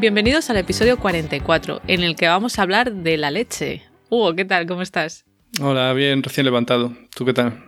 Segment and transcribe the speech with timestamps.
[0.00, 3.82] Bienvenidos al episodio 44, en el que vamos a hablar de la leche.
[4.08, 4.66] Hugo, ¿qué tal?
[4.66, 5.26] ¿Cómo estás?
[5.60, 6.94] Hola, bien, recién levantado.
[7.14, 7.62] ¿Tú qué tal?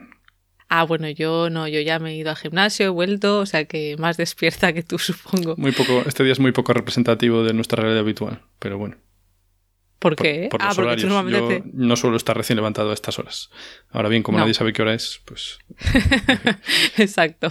[0.71, 3.67] Ah, bueno, yo no, yo ya me he ido al gimnasio, he vuelto, o sea
[3.67, 5.57] que más despierta que tú, supongo.
[5.59, 8.97] Muy poco, este día es muy poco representativo de nuestra realidad habitual, pero bueno.
[10.03, 10.49] ¿Por qué?
[10.51, 11.09] Por, ah, porque Yo
[11.73, 13.51] no suelo estar recién levantado a estas horas.
[13.93, 15.61] Ahora bien, como nadie sabe qué hora es, pues...
[16.97, 17.51] Exacto.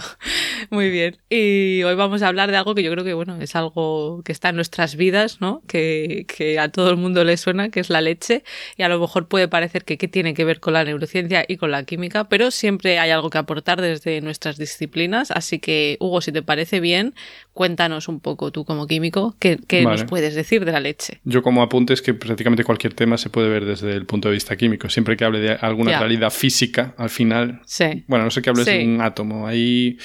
[0.68, 1.16] Muy bien.
[1.30, 4.32] Y hoy vamos a hablar de algo que yo creo que, bueno, es algo que
[4.32, 5.62] está en nuestras vidas, ¿no?
[5.66, 8.44] Que, que a todo el mundo le suena, que es la leche.
[8.76, 11.70] Y a lo mejor puede parecer que, tiene que ver con la neurociencia y con
[11.70, 15.30] la química, pero siempre hay algo que aportar desde nuestras disciplinas.
[15.30, 17.14] Así que, Hugo, si te parece bien,
[17.52, 21.20] cuéntanos un poco tú como químico, ¿qué, nos puedes decir de la leche?
[21.24, 24.56] Yo como apuntes que prácticamente cualquier tema se puede ver desde el punto de vista
[24.56, 24.88] químico.
[24.88, 27.60] Siempre que hable de alguna realidad física, al final...
[27.66, 28.04] Sí.
[28.06, 29.46] Bueno, no sé que hables de un átomo.
[29.46, 29.98] Ahí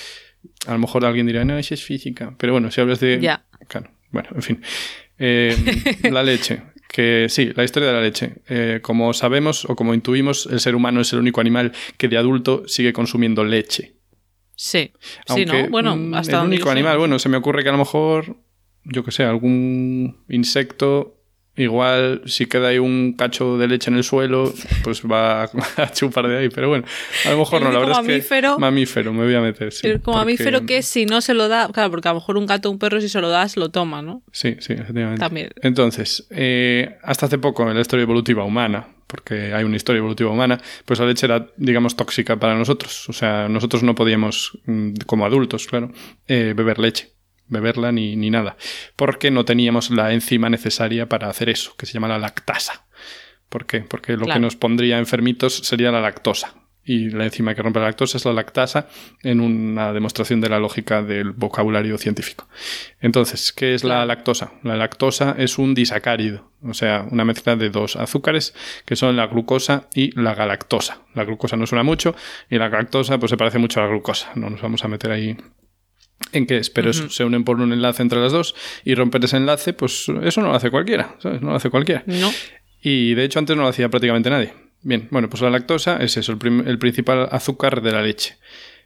[0.66, 2.34] a lo mejor alguien dirá, no, eso es física.
[2.38, 3.20] Pero bueno, si hablas de...
[3.22, 3.46] Ya.
[3.68, 4.62] Claro, bueno, en fin.
[5.18, 5.56] Eh,
[6.12, 6.62] la leche.
[6.88, 8.36] Que sí, la historia de la leche.
[8.48, 12.18] Eh, como sabemos o como intuimos, el ser humano es el único animal que de
[12.18, 13.97] adulto sigue consumiendo leche.
[14.58, 14.92] Sí,
[15.28, 15.70] sí, ¿no?
[15.70, 18.36] Bueno, mm, hasta el único animal, bueno, se me ocurre que a lo mejor,
[18.84, 21.18] yo que sé, algún insecto
[21.58, 25.44] Igual, si queda ahí un cacho de leche en el suelo, pues va
[25.78, 26.50] a chupar de ahí.
[26.50, 26.86] Pero bueno,
[27.26, 28.42] a lo mejor no, la verdad es que.
[28.60, 29.74] Mamífero, me voy a meter.
[29.74, 31.68] Sí, como mamífero que si no se lo da.
[31.74, 33.70] Claro, porque a lo mejor un gato o un perro, si se lo das, lo
[33.70, 34.22] toma, ¿no?
[34.32, 35.20] Sí, sí, efectivamente.
[35.20, 35.50] También.
[35.64, 40.30] Entonces, eh, hasta hace poco en la historia evolutiva humana, porque hay una historia evolutiva
[40.30, 43.10] humana, pues la leche era, digamos, tóxica para nosotros.
[43.10, 45.92] O sea, nosotros no podíamos, mm, como adultos, claro,
[46.28, 47.18] eh, beber leche
[47.50, 48.58] beberla ni, ni nada,
[48.96, 52.86] porque no teníamos la enzima necesaria para hacer eso, que se llama la lactasa.
[53.50, 53.82] ¿Por qué?
[53.82, 56.54] Porque lo que nos pondría enfermitos sería la lactosa.
[56.88, 58.88] Y la enzima que rompe la lactosa es la lactasa
[59.22, 62.48] en una demostración de la lógica del vocabulario científico.
[63.02, 64.54] Entonces, ¿qué es la lactosa?
[64.64, 68.56] La lactosa es un disacárido, o sea, una mezcla de dos azúcares
[68.86, 71.02] que son la glucosa y la galactosa.
[71.14, 72.16] La glucosa no suena mucho
[72.50, 74.32] y la galactosa pues se parece mucho a la glucosa.
[74.36, 75.36] No nos vamos a meter ahí
[76.32, 78.56] en qué es, pero se unen por un enlace entre las dos
[78.86, 81.42] y romper ese enlace, pues eso no lo hace cualquiera, ¿sabes?
[81.42, 82.04] No lo hace cualquiera.
[82.06, 82.32] No.
[82.82, 84.67] Y de hecho antes no lo hacía prácticamente nadie.
[84.84, 88.38] Bien, bueno, pues la lactosa es eso, el, principal azúcar de la leche.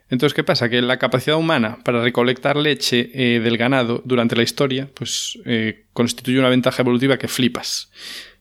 [0.08, 0.68] Entonces, ¿qué pasa?
[0.68, 5.86] Que la capacidad humana para recolectar leche eh, del ganado durante la historia, pues eh,
[5.92, 7.90] constituye una ventaja evolutiva que flipas.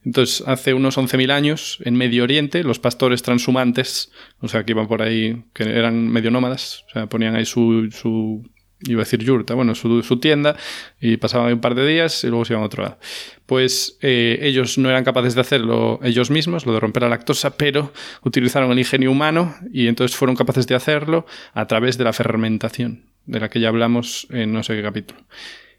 [0.03, 4.87] Entonces, hace unos 11.000 años, en Medio Oriente, los pastores transhumantes, o sea, que iban
[4.87, 8.49] por ahí, que eran medio nómadas, o sea, ponían ahí su, su
[8.87, 10.55] iba a decir yurta, bueno, su, su, tienda,
[10.99, 12.99] y pasaban un par de días y luego se iban a otro lado.
[13.45, 17.57] Pues eh, ellos no eran capaces de hacerlo ellos mismos, lo de romper la lactosa,
[17.57, 17.93] pero
[18.23, 23.05] utilizaron el ingenio humano y entonces fueron capaces de hacerlo a través de la fermentación,
[23.25, 25.21] de la que ya hablamos en no sé qué capítulo.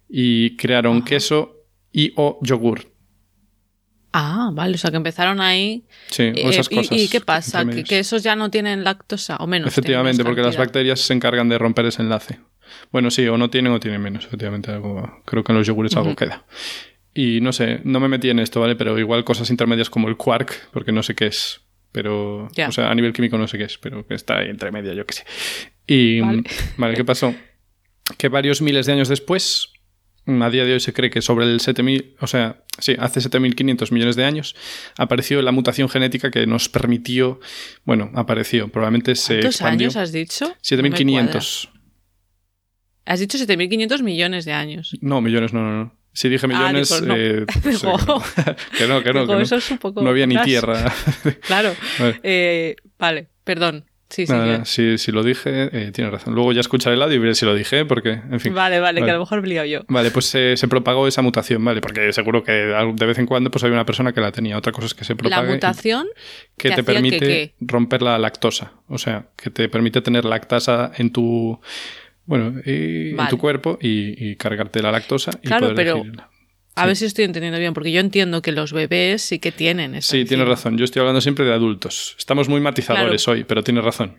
[0.09, 2.93] Y crearon queso y o yogur.
[4.13, 5.85] Ah, vale, o sea que empezaron ahí.
[6.11, 6.93] Sí, eh, esas cosas.
[6.93, 7.65] ¿Y, qué pasa?
[7.65, 9.69] ¿Que, esos ya no tienen lactosa o menos?
[9.69, 12.39] Efectivamente, porque las bacterias se encargan de romper ese enlace.
[12.91, 14.71] Bueno, sí, o no tienen o tienen menos, efectivamente.
[14.71, 16.45] Algo, creo que en los yogures algo queda.
[17.15, 18.77] Y no sé, no me metí en esto, ¿vale?
[18.77, 21.61] Pero igual cosas intermedias como el quark, porque no sé qué es.
[21.93, 24.73] Pero, o sea, a nivel químico no sé qué es, pero que está ahí entre
[24.73, 25.25] media, yo qué sé.
[25.87, 26.21] Y,
[26.79, 26.95] vale.
[26.95, 27.35] ¿qué pasó?
[28.17, 29.73] Que varios miles de años después,
[30.27, 33.93] a día de hoy se cree que sobre el 7000, o sea, sí, hace 7500
[33.93, 34.57] millones de años,
[34.97, 37.41] apareció la mutación genética que nos permitió,
[37.85, 40.55] bueno, apareció, probablemente se ¿Cuántos años has dicho?
[40.63, 41.72] 7500.
[43.05, 44.97] Has dicho 7.500 millones de años.
[45.01, 46.03] No, millones, no, no, no.
[46.15, 47.15] Si dije ah, millones, no.
[47.17, 47.81] Eh, pues,
[48.79, 49.27] que no, que no.
[49.27, 49.41] que no.
[49.41, 50.93] Eso es un poco no había ni tierra.
[51.47, 51.75] claro.
[51.99, 52.21] Vale.
[52.23, 53.87] Eh, vale, perdón.
[54.11, 54.27] Sí,
[54.65, 56.35] sí, si, lo dije, eh, tienes razón.
[56.35, 58.55] Luego ya escucharé el audio y veré si lo dije, porque, en fin.
[58.55, 59.85] Vale, vale, que a lo mejor he yo.
[59.89, 61.81] Vale, pues se propagó esa mutación, ¿vale?
[61.81, 64.59] Porque seguro que de vez en cuando pues hay una persona que la tenía.
[64.59, 65.47] Otra cosa es que se propague.
[65.47, 66.09] La mutación
[66.59, 68.73] que, te permite romper la lactosa.
[68.87, 71.59] O sea, que te permite tener lactasa en tu
[72.25, 76.03] bueno, en tu cuerpo y, cargarte la lactosa y claro, pero
[76.75, 79.95] A ver si estoy entendiendo bien, porque yo entiendo que los bebés sí que tienen
[79.95, 80.13] eso.
[80.13, 80.79] Sí, tienes razón.
[80.79, 82.15] Yo estoy hablando siempre de adultos.
[82.19, 84.19] Estamos muy matizadores hoy, pero tienes razón.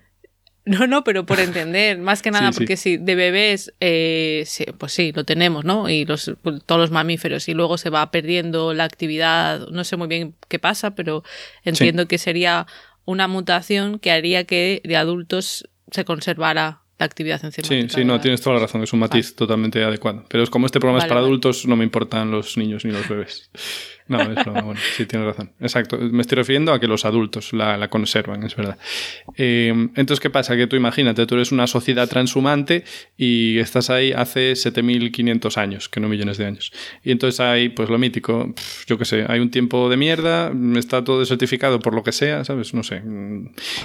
[0.65, 2.59] No, no, pero por entender, más que nada, Sí, sí.
[2.59, 5.89] porque si de bebés, eh, sí, pues sí, lo tenemos, ¿no?
[5.89, 9.97] Y los, pues, todos los mamíferos, y luego se va perdiendo la actividad, no sé
[9.97, 11.23] muy bien qué pasa, pero
[11.65, 12.65] entiendo que sería
[13.03, 17.93] una mutación que haría que de adultos se conservara la actividad Sí, enzimática.
[17.95, 18.21] sí, no, ¿verdad?
[18.23, 20.25] tienes toda la razón, es un matiz totalmente adecuado.
[20.29, 21.27] Pero es como este programa es para vale.
[21.27, 23.49] adultos, no me importan los niños ni los bebés.
[24.07, 25.51] No, es broma, bueno, sí, tienes razón.
[25.59, 28.77] Exacto, me estoy refiriendo a que los adultos la, conservan, es verdad.
[29.37, 30.55] Eh, entonces, ¿qué pasa?
[30.55, 32.83] Que tú imagínate, tú eres una sociedad transhumante
[33.17, 36.71] y estás ahí hace 7500 años, que no millones de años.
[37.03, 38.53] Y entonces hay, pues lo mítico,
[38.87, 42.43] yo qué sé, hay un tiempo de mierda, está todo desertificado por lo que sea,
[42.43, 42.73] ¿sabes?
[42.73, 43.01] No sé.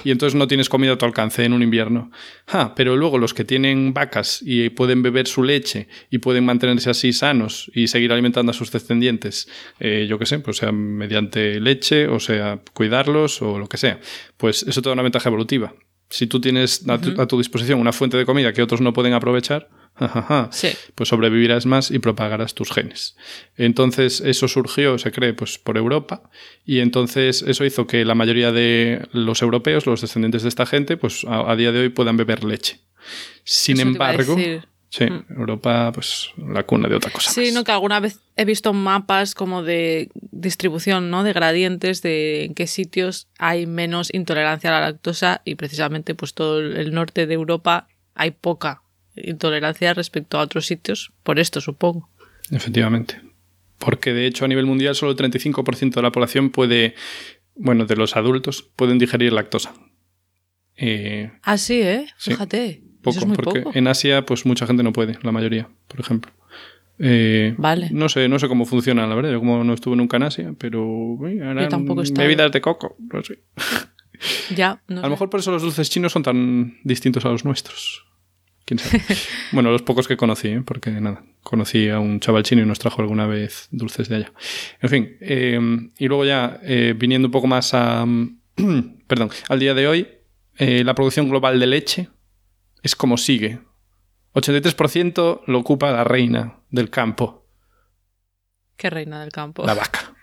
[0.05, 2.11] Y entonces no tienes comida a tu alcance en un invierno.
[2.47, 6.91] Ah, pero luego los que tienen vacas y pueden beber su leche y pueden mantenerse
[6.91, 9.49] así sanos y seguir alimentando a sus descendientes,
[9.81, 14.01] eh, yo qué sé, pues sea mediante leche o sea cuidarlos o lo que sea,
[14.37, 15.75] pues eso te da una ventaja evolutiva.
[16.11, 18.93] Si tú tienes a tu, a tu disposición una fuente de comida que otros no
[18.95, 19.69] pueden aprovechar,
[20.51, 20.69] Sí.
[20.95, 23.17] pues sobrevivirás más y propagarás tus genes.
[23.57, 26.31] Entonces eso surgió, se cree, pues por Europa
[26.65, 30.97] y entonces eso hizo que la mayoría de los europeos, los descendientes de esta gente,
[30.97, 32.81] pues a, a día de hoy puedan beber leche.
[33.45, 34.37] Sin Eso embargo.
[34.91, 35.25] Sí, Mm.
[35.39, 37.31] Europa, pues la cuna de otra cosa.
[37.31, 37.53] Sí, más.
[37.55, 41.25] no, que alguna vez he visto mapas como de distribución, ¿no?
[41.25, 46.35] De gradientes de en qué sitios hay menos intolerancia a la lactosa y precisamente pues
[46.35, 48.83] todo el- norte de Europa hay poca
[49.17, 52.09] intolerancia respecto a otros sitios, por esto supongo.
[52.51, 53.21] Efectivamente.
[53.79, 56.95] Porque de hecho a nivel mundial solo el 35% de la población puede,
[57.55, 59.75] bueno, de los adultos pueden digerir lactosa.
[60.77, 62.07] Eh, Ah, sí, ¿eh?
[62.17, 62.31] Sí.
[63.13, 63.79] Poco, porque poco.
[63.79, 66.33] en Asia pues mucha gente no puede, la mayoría, por ejemplo.
[66.99, 67.89] Eh, Vale.
[67.93, 69.31] No sé, no sé cómo funciona, la verdad.
[69.31, 73.23] Yo como no estuve nunca en Asia, pero uy, harán tampoco bebidas de coco, no
[73.23, 73.41] sé.
[74.53, 77.45] Ya, no A lo mejor por eso los dulces chinos son tan distintos a los
[77.45, 78.05] nuestros.
[78.65, 79.01] ¿Quién sabe?
[79.53, 80.63] bueno, los pocos que conocí, ¿eh?
[80.67, 84.33] porque nada, conocí a un chaval chino y nos trajo alguna vez dulces de allá.
[84.83, 85.61] En fin, eh,
[85.99, 86.61] y luego ya
[86.97, 88.05] viniendo un poco más a...
[89.07, 90.09] perdón, al día de hoy,
[90.59, 92.09] la producción global de leche
[92.83, 93.61] es como sigue.
[94.35, 97.45] 83% lo ocupa la reina del campo,
[98.77, 99.67] Qué reina del campo.
[99.67, 100.15] la vaca.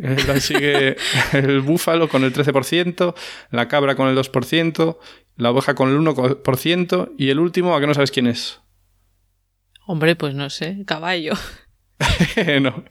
[0.00, 0.96] Eh, La sigue
[1.32, 3.14] el búfalo con el 13%,
[3.50, 4.98] la cabra con el 2%,
[5.36, 8.60] la oveja con el 1% y el último, ¿a que no sabes quién es?
[9.86, 11.32] Hombre, pues no sé, caballo.
[12.60, 12.84] no,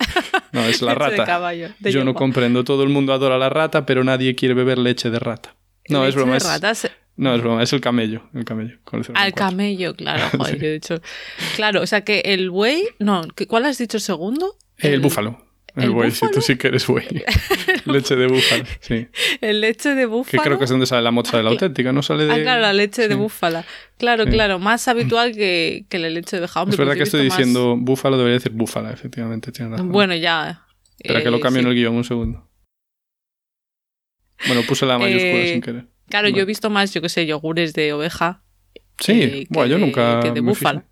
[0.51, 1.23] no, es la de rata.
[1.25, 4.77] caballo, de Yo no comprendo, todo el mundo adora la rata, pero nadie quiere beber
[4.79, 5.55] leche de rata.
[5.87, 6.31] No, es broma.
[6.33, 6.91] de Es, ratas.
[7.17, 8.23] No, es broma, es el camello.
[8.33, 9.35] El camello con el Al 0,4.
[9.35, 10.61] camello, claro, joder, Sí.
[10.61, 11.01] yo he dicho.
[11.55, 14.55] Claro, o sea que el buey, no, ¿qué- ¿cuál has dicho segundo?
[14.77, 15.43] El, búfalo.
[15.75, 16.31] El, ¿el buey, si búfalo?
[16.33, 17.05] tú sí que eres buey.
[17.85, 19.07] leche de búfalo, sí.
[19.41, 20.43] El leche de Que búfalo.
[20.43, 22.01] creo que es donde sale la mozzarella auténtica, ¿no?
[22.01, 22.33] Sale de...
[22.33, 23.65] Ah, claro, la leche de búfala.
[23.97, 24.31] Claro, Sí.
[24.31, 26.47] claro, más habitual que, que la leche de.
[26.55, 29.51] Hombre, Es verdad pues que yo he estoy más- diciendo búfalo, debería decir búfala, efectivamente,
[29.51, 29.91] tienes razón.
[29.91, 30.65] Bueno, ya.
[30.99, 32.47] Espera que eh, lo cambie en el guion un segundo.
[34.47, 35.85] Bueno, puse la mayúscula Eh, sin querer.
[36.09, 38.41] Claro, yo he visto más, yo qué sé, yogures de oveja.
[38.99, 40.19] Sí, eh, que bueno, yo de- nunca.
[40.21, 40.85] que de búfala.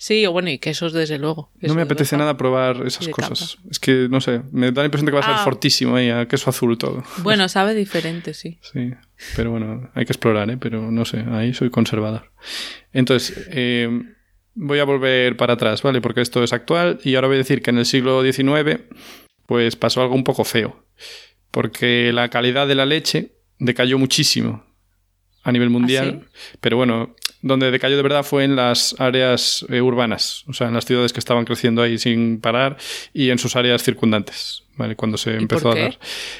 [0.00, 1.50] Sí, o bueno, y quesos desde luego.
[1.60, 3.58] No me apetece nada probar esas cosas.
[3.68, 5.44] Es que, no sé, me da la impresión de que va a ser Ah.
[5.44, 7.02] fortísimo ahí, a queso azul todo.
[7.24, 8.58] Bueno, sabe diferente, sí.
[8.62, 8.92] Sí,
[9.34, 10.56] pero bueno, hay que explorar, ¿eh?
[10.56, 12.30] Pero no sé, ahí soy conservador.
[12.92, 13.88] Entonces, eh,
[14.54, 16.00] voy a volver para atrás, ¿vale?
[16.00, 18.82] Porque esto es actual y ahora voy a decir que en el siglo XIX,
[19.46, 20.84] pues pasó algo un poco feo.
[21.50, 24.64] Porque la calidad de la leche decayó muchísimo
[25.42, 26.28] a nivel mundial.
[26.60, 30.74] Pero bueno, donde decayó de verdad fue en las áreas eh, urbanas, o sea, en
[30.74, 32.76] las ciudades que estaban creciendo ahí sin parar
[33.12, 34.96] y en sus áreas circundantes, ¿vale?
[34.96, 35.98] Cuando se ¿Y empezó por a dar.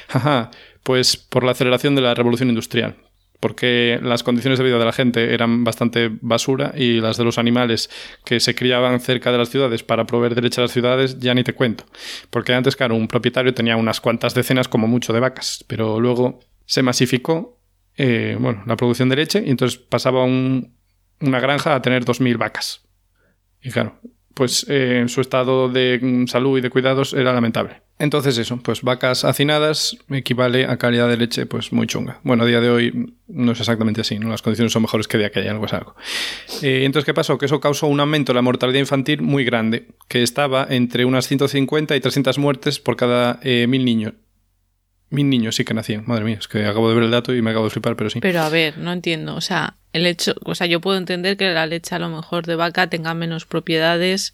[0.09, 0.51] Ajá,
[0.83, 2.95] pues por la aceleración de la revolución industrial.
[3.39, 7.37] Porque las condiciones de vida de la gente eran bastante basura y las de los
[7.37, 7.89] animales
[8.25, 11.33] que se criaban cerca de las ciudades para proveer de leche a las ciudades, ya
[11.33, 11.85] ni te cuento.
[12.31, 16.41] Porque antes, claro, un propietario tenía unas cuantas decenas como mucho de vacas, pero luego
[16.69, 17.59] se masificó
[17.97, 20.75] eh, bueno, la producción de leche y entonces pasaba un-
[21.19, 22.81] una granja a tener 2.000 vacas.
[23.61, 23.99] Y claro,
[24.35, 27.81] pues eh, su estado de mm, salud y de cuidados era lamentable.
[27.97, 32.21] Entonces eso, pues vacas hacinadas equivale a calidad de leche pues muy chunga.
[32.23, 34.29] Bueno, a día de hoy no es exactamente así, ¿no?
[34.29, 35.95] Las condiciones son mejores que de aquella, algo es algo.
[36.61, 37.37] Eh, entonces, ¿qué pasó?
[37.37, 41.27] Que eso causó un aumento de la mortalidad infantil muy grande, que estaba entre unas
[41.27, 44.13] 150 y 300 muertes por cada eh, mil niños.
[45.09, 46.03] Mil niños sí que nacían.
[46.05, 48.09] Madre mía, es que acabo de ver el dato y me acabo de flipar, pero
[48.09, 48.19] sí.
[48.19, 49.35] Pero a ver, no entiendo.
[49.35, 52.45] O sea, el hecho, o sea, yo puedo entender que la leche a lo mejor
[52.45, 54.33] de vaca tenga menos propiedades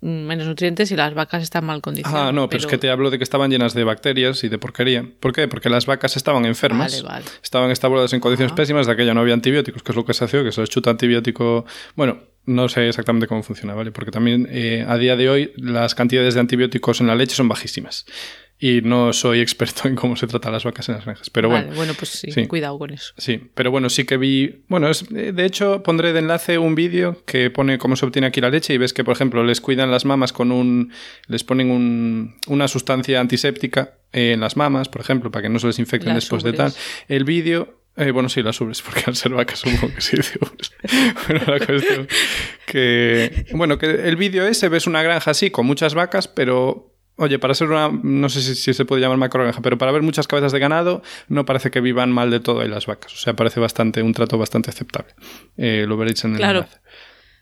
[0.00, 2.28] menos nutrientes y las vacas están mal condicionadas.
[2.28, 4.58] Ah, no, pero, es que te hablo de que estaban llenas de bacterias y de
[4.58, 5.04] porquería.
[5.20, 5.48] ¿Por qué?
[5.48, 7.24] Porque las vacas estaban enfermas, Vale, vale.
[7.42, 10.24] estaban estabuladas en condiciones pésimas, de aquella no había antibióticos, que es lo que se
[10.24, 11.64] hace hoy, que se les chuta antibiótico.
[11.94, 13.90] Bueno, no sé exactamente cómo funciona, ¿vale?
[13.90, 17.48] Porque también eh, a día de hoy las cantidades de antibióticos en la leche son
[17.48, 18.06] bajísimas.
[18.58, 21.28] Y no soy experto en cómo se tratan las vacas en las granjas.
[21.28, 22.46] Pero Vale, bueno, bueno, pues sí, sí.
[22.46, 23.12] cuidado con eso.
[23.18, 24.62] Sí, pero bueno, sí que vi.
[24.68, 28.40] Bueno, es, de hecho, pondré de enlace un vídeo que pone cómo se obtiene aquí
[28.40, 30.90] la leche y ves que, por ejemplo, les cuidan las mamas con un.
[31.26, 35.66] Les ponen un, una sustancia antiséptica en las mamas, por ejemplo, para que no se
[35.66, 36.72] les infecten Las después de tal.
[37.08, 37.82] El vídeo.
[37.96, 40.16] eh, bueno, sí, las ubres, porque al ser vacas supongo que sí.
[40.16, 40.72] ubres.
[41.28, 42.08] bueno, la cuestión
[42.66, 43.46] que...
[43.52, 46.94] Bueno, que el vídeo ese ves una granja así, con muchas vacas, pero...
[47.18, 47.90] Oye, para ser una...
[48.02, 51.02] No sé si, si se puede llamar macrogranja, pero para ver muchas cabezas de ganado,
[51.28, 53.12] no parece que vivan mal de todo ahí las vacas.
[53.14, 55.14] O sea, parece bastante un trato bastante aceptable.
[55.56, 56.58] Eh, lo veréis en el Claro.
[56.60, 56.78] enlace.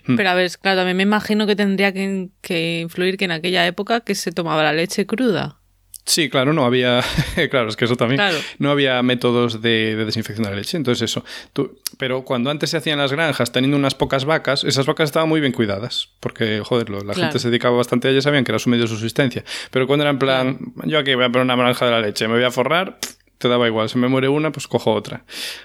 [0.06, 0.16] Mm.
[0.16, 3.66] Pero a ver, claro, también me imagino que tendría que, que influir que en aquella
[3.66, 5.58] época que se tomaba la leche cruda.
[6.06, 7.02] Sí, claro, no había.
[7.50, 8.18] claro, es que eso también.
[8.18, 8.36] Claro.
[8.58, 10.76] No había métodos de, de desinfección de la leche.
[10.76, 11.24] Entonces, eso.
[11.52, 15.28] Tú- pero cuando antes se hacían las granjas teniendo unas pocas vacas, esas vacas estaban
[15.28, 16.10] muy bien cuidadas.
[16.20, 17.14] Porque, joder, la Claro.
[17.20, 19.44] gente se dedicaba bastante a ellas, sabían que era su medio de subsistencia.
[19.70, 22.28] Pero cuando era en plan, yo aquí voy a poner una granja de la leche,
[22.28, 22.98] me voy a forrar,
[23.44, 23.90] te daba igual.
[23.90, 25.24] Si me muere una, pues cojo otra.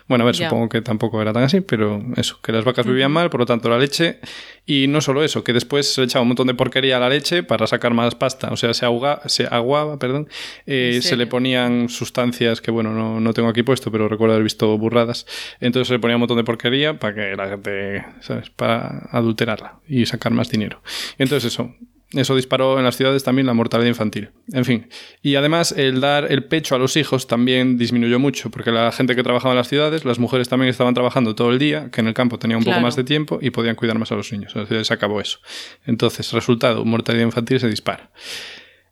[0.09, 3.09] Bueno, a ver, supongo que tampoco era tan así, pero eso, que las vacas vivían
[3.09, 4.19] mal, por lo tanto la leche.
[4.65, 7.07] Y no solo eso, que después se le echaba un montón de porquería a la
[7.07, 8.49] leche para sacar más pasta.
[8.51, 10.27] O sea, se, ahoga, se aguaba, perdón.
[10.65, 14.33] eh, ¿En se le ponían sustancias que, bueno, no, no tengo aquí puesto, pero recuerdo
[14.33, 15.25] haber visto burradas.
[15.61, 18.49] Entonces se le ponía un montón de porquería para que la gente, ¿sabes?
[18.49, 20.81] Para adulterarla y sacar más dinero.
[21.17, 21.73] Entonces eso.
[22.13, 24.31] Eso disparó en las ciudades también la mortalidad infantil.
[24.51, 24.89] En fin.
[25.21, 29.15] Y además, el dar el pecho a los hijos también disminuyó mucho, porque la gente
[29.15, 32.07] que trabajaba en las ciudades, las mujeres también estaban trabajando todo el día, que en
[32.07, 34.53] el campo tenían un poco más de tiempo y podían cuidar más a los niños.
[34.55, 35.37] Entonces se acabó eso.
[35.85, 38.09] Entonces, resultado, mortalidad infantil se dispara.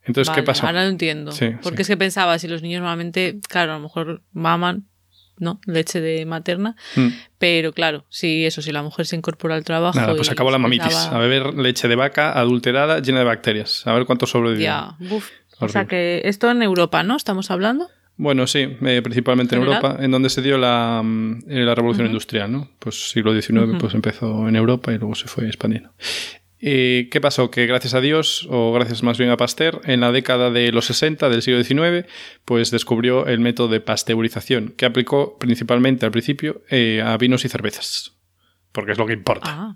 [0.03, 0.67] Entonces, ¿qué pasó?
[0.67, 1.31] Ahora lo entiendo.
[1.31, 1.81] Sí, Porque sí.
[1.81, 4.85] es que pensaba, si los niños normalmente, claro, a lo mejor maman,
[5.39, 5.59] ¿no?
[5.65, 6.75] Leche de materna.
[6.95, 7.07] Mm.
[7.37, 9.99] Pero claro, si eso, si la mujer se incorpora al trabajo.
[9.99, 10.95] Nada, pues acabó la mamitis.
[10.95, 13.85] A beber leche de vaca adulterada llena de bacterias.
[13.85, 14.65] A ver cuánto sobrevivió.
[14.65, 15.29] Ya, uf.
[15.59, 17.15] O sea que esto en Europa, ¿no?
[17.15, 17.89] Estamos hablando.
[18.17, 19.61] Bueno, sí, eh, principalmente en.
[19.61, 22.69] Europa, en donde se dio la, mm, eh, la revolución industrial, ¿no?
[22.79, 25.91] Pues siglo XIX pues empezó en Europa y luego se fue expandiendo.
[26.59, 27.51] Eh, ¿Qué pasó?
[27.51, 30.85] Que gracias a Dios, o gracias más bien a Pasteur, en la década de los
[30.85, 32.07] 60 del siglo XIX,
[32.45, 37.49] pues descubrió el método de pasteurización, que aplicó principalmente al principio eh, a vinos y
[37.49, 38.13] cervezas.
[38.71, 39.49] Porque es lo que importa.
[39.49, 39.75] Ah,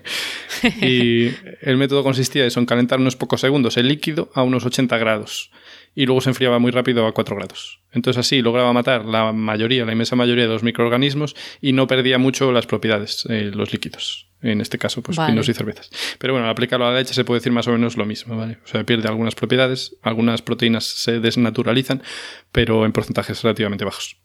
[0.80, 1.30] Y
[1.62, 5.50] el método consistía eso, en calentar unos pocos segundos el líquido a unos 80 grados
[5.94, 7.80] y luego se enfriaba muy rápido a 4 grados.
[7.92, 12.18] Entonces así lograba matar la mayoría, la inmensa mayoría de los microorganismos y no perdía
[12.18, 14.28] mucho las propiedades, eh, los líquidos.
[14.40, 15.32] En este caso, pues Vale.
[15.32, 15.90] vinos y cervezas.
[16.18, 18.36] Pero bueno, al aplicarlo a la leche se puede decir más o menos lo mismo,
[18.36, 18.58] ¿vale?
[18.64, 22.02] O sea, pierde algunas propiedades, algunas proteínas se desnaturalizan,
[22.50, 24.16] pero en porcentajes relativamente bajos.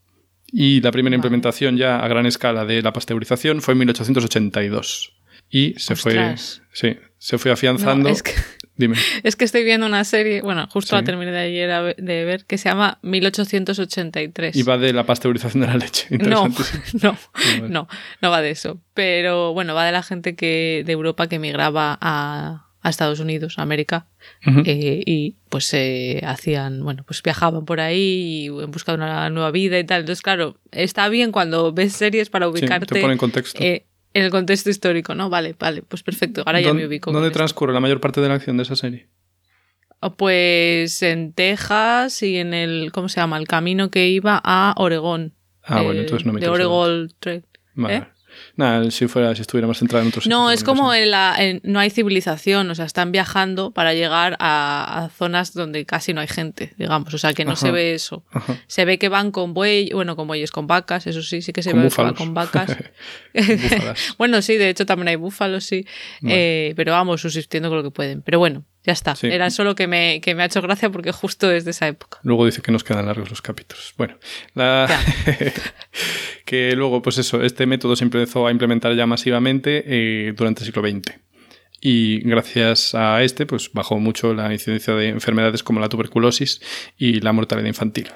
[0.52, 1.18] Y la primera Vale.
[1.18, 5.14] implementación ya a gran escala de la pasteurización fue en 1882.
[5.50, 6.62] Y se Ostras.
[6.74, 8.10] fue, sí, se fue afianzando.
[8.10, 8.34] no, es, que,
[8.78, 8.96] Dime.
[9.24, 10.96] es que estoy viendo una serie, bueno, justo Sí.
[11.02, 14.56] la terminé de ayer de ver, que se llama 1883.
[14.56, 16.08] Y va de la pasteurización de la leche.
[16.18, 16.48] No,
[17.02, 17.70] no, vale.
[17.70, 17.88] no,
[18.22, 18.80] no va de eso.
[18.94, 23.58] Pero bueno, va de la gente que de Europa que emigraba a, a Estados Unidos,
[23.58, 24.08] a América,
[24.66, 29.30] eh, y pues se hacían, bueno, pues viajaban por ahí y en busca de una
[29.30, 30.02] nueva vida y tal.
[30.02, 33.62] Entonces, claro, está bien cuando ves series para Sí, ubicarte te pone en contexto.
[33.64, 33.86] eh,
[34.18, 35.30] en el contexto histórico, ¿no?
[35.30, 36.44] Vale, vale, pues perfecto.
[36.46, 37.12] Ahora ya ¿Dónde, me ubico.
[37.12, 37.38] ¿Dónde esto.
[37.38, 39.08] transcurre la mayor parte de la acción de esa serie?
[40.18, 43.38] Pues en Texas y en el, ¿cómo se llama?
[43.38, 45.34] El camino que iba a Oregón.
[45.64, 47.44] Ah, Eh, bueno, entonces no me De Oregon Trail.
[47.76, 47.96] Vale.
[47.96, 48.08] ¿Eh?
[48.56, 51.62] Nada, si fuera, si estuviera más centrada en otros No, es como en la, en-
[51.64, 56.22] no hay civilización, o sea, están viajando para llegar a, a zonas donde casi no
[56.22, 57.62] hay gente, digamos, o sea, que no Ajá.
[57.62, 58.24] se ve eso.
[58.32, 58.58] Ajá.
[58.68, 61.62] Se ve que van con buey, bueno, con bueyes, con vacas, eso sí, sí que
[61.64, 62.76] se Con ve que van con vacas.
[64.18, 65.86] Bueno, sí, de hecho también hay búfalos, sí,
[66.22, 66.36] Vale.
[66.70, 68.22] Eh, pero vamos, subsistiendo con lo que pueden.
[68.22, 69.16] Pero bueno, ya está.
[69.16, 69.28] Sí.
[69.28, 72.20] Era solo que me, que me ha hecho gracia porque justo es de esa época.
[72.24, 73.94] Luego dice que nos quedan largos los capítulos.
[73.98, 74.18] Bueno,
[74.54, 74.88] la...
[76.46, 80.68] que luego, pues eso, este método se empezó a implementar ya masivamente eh, durante el
[80.68, 81.20] siglo XX.
[81.80, 86.62] Y gracias a este, pues bajó mucho la incidencia de enfermedades como la tuberculosis
[86.98, 88.08] y la mortalidad infantil.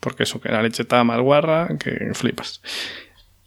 [0.00, 2.62] Porque eso, que la leche está más guarra, que flipas.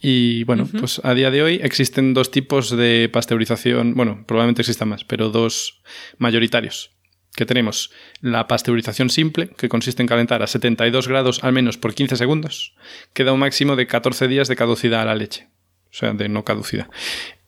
[0.03, 4.89] Y bueno, pues a día de hoy existen dos tipos de pasteurización, bueno, probablemente existan
[4.89, 5.83] más, pero dos
[6.17, 6.91] mayoritarios.
[7.35, 11.93] Que tenemos la pasteurización simple, que consiste en calentar a 72 grados al menos por
[11.93, 12.73] 15 segundos,
[13.13, 15.49] que da un máximo de 14 días de caducidad a la leche,
[15.91, 16.89] o sea, de no caducidad.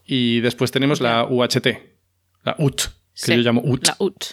[0.05, 1.67] Y después tenemos la UHT,
[2.43, 2.81] la UT,
[3.25, 3.87] que yo llamo UT.
[3.87, 4.25] La UT.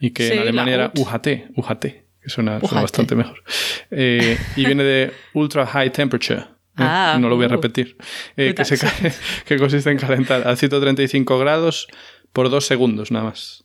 [0.00, 1.80] Y que en Alemania era UHT, UHT,
[2.22, 3.44] que suena, bastante mejor.
[3.90, 6.59] Eh, y viene de Ultra High Temperature.
[6.80, 6.86] ¿Eh?
[6.86, 7.52] Ah, no lo voy a uh.
[7.52, 7.96] repetir.
[8.36, 8.64] Eh, que,
[9.44, 11.88] que consiste en calentar a 135 grados
[12.32, 13.64] por dos segundos nada más.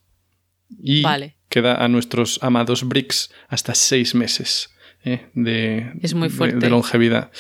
[0.81, 1.03] Y
[1.49, 4.71] queda a nuestros amados bricks hasta seis meses
[5.03, 6.57] de, es muy fuerte.
[6.57, 7.31] de, longevidad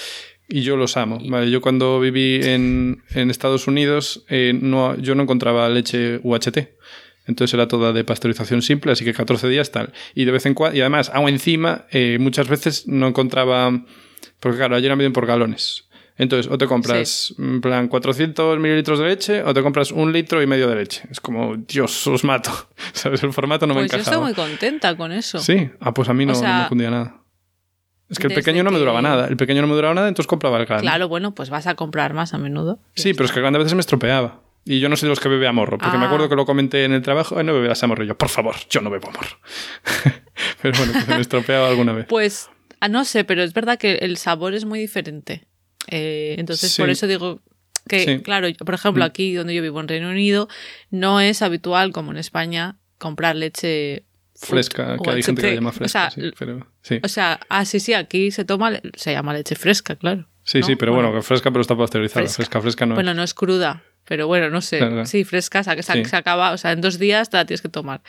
[0.47, 1.19] y yo los amo.
[1.27, 6.75] Vale, yo cuando viví en, en Estados Unidos, no, yo no encontraba leche UHT.
[7.27, 9.93] Entonces era toda de pasteurización simple, así que 14 días tal.
[10.13, 13.83] Y de vez en cuando, y además, aún encima, eh, muchas veces no encontraba,
[14.39, 15.85] porque claro, ayer me por galones.
[16.17, 20.41] Entonces, o te compras, en plan, 400 mililitros de leche, o te compras un litro
[20.41, 21.03] y medio de leche.
[21.11, 22.51] Es como, Dios, os mato.
[22.93, 23.21] ¿Sabes?
[23.23, 24.03] El formato no me encajaba.
[24.03, 25.39] Pues yo estoy muy contenta con eso.
[25.39, 27.21] Sí, ah, pues a mí no, me fundía nada.
[28.09, 29.27] Es que el pequeño no me duraba nada.
[29.27, 30.83] El pequeño no me duraba nada, entonces compraba el grande.
[30.83, 32.79] Claro, bueno, pues vas a comprar más a menudo.
[32.95, 34.41] Sí, pero es que el grande a veces me estropeaba.
[34.63, 36.29] Y yo no soy de los que bebe a morro, porque me acuerdo ah.
[36.29, 38.03] que lo comenté en el trabajo, no beberás a morro.
[38.03, 39.37] Y yo, por favor, yo no bebo a morro.
[40.61, 42.07] pero bueno, se me estropeaba alguna vez.
[42.07, 42.49] Pues,
[42.85, 45.47] ah, no sé, pero es verdad que el sabor es muy diferente.
[45.87, 47.41] Eh, entonces, por eso digo
[47.87, 49.07] que, claro, por ejemplo, mm.
[49.07, 50.47] aquí donde yo vivo en Reino Unido,
[50.89, 55.71] no es habitual, como en España, comprar leche fresca, que hay gente que la llama
[55.71, 56.07] fresca.
[56.07, 56.99] O sea, pero, sí.
[57.03, 60.27] o sea, ah, sí, sí, aquí se toma, se llama leche fresca, claro.
[60.43, 62.27] Sí, sí, pero bueno, fresca, pero está pasteurizada.
[62.27, 63.83] Fresca, fresca, no Bueno, no es cruda.
[64.07, 64.79] Pero bueno, no sé.
[65.05, 68.01] Sí, fresca, se, se, acaba, o sea, en dos días te la tienes que tomar.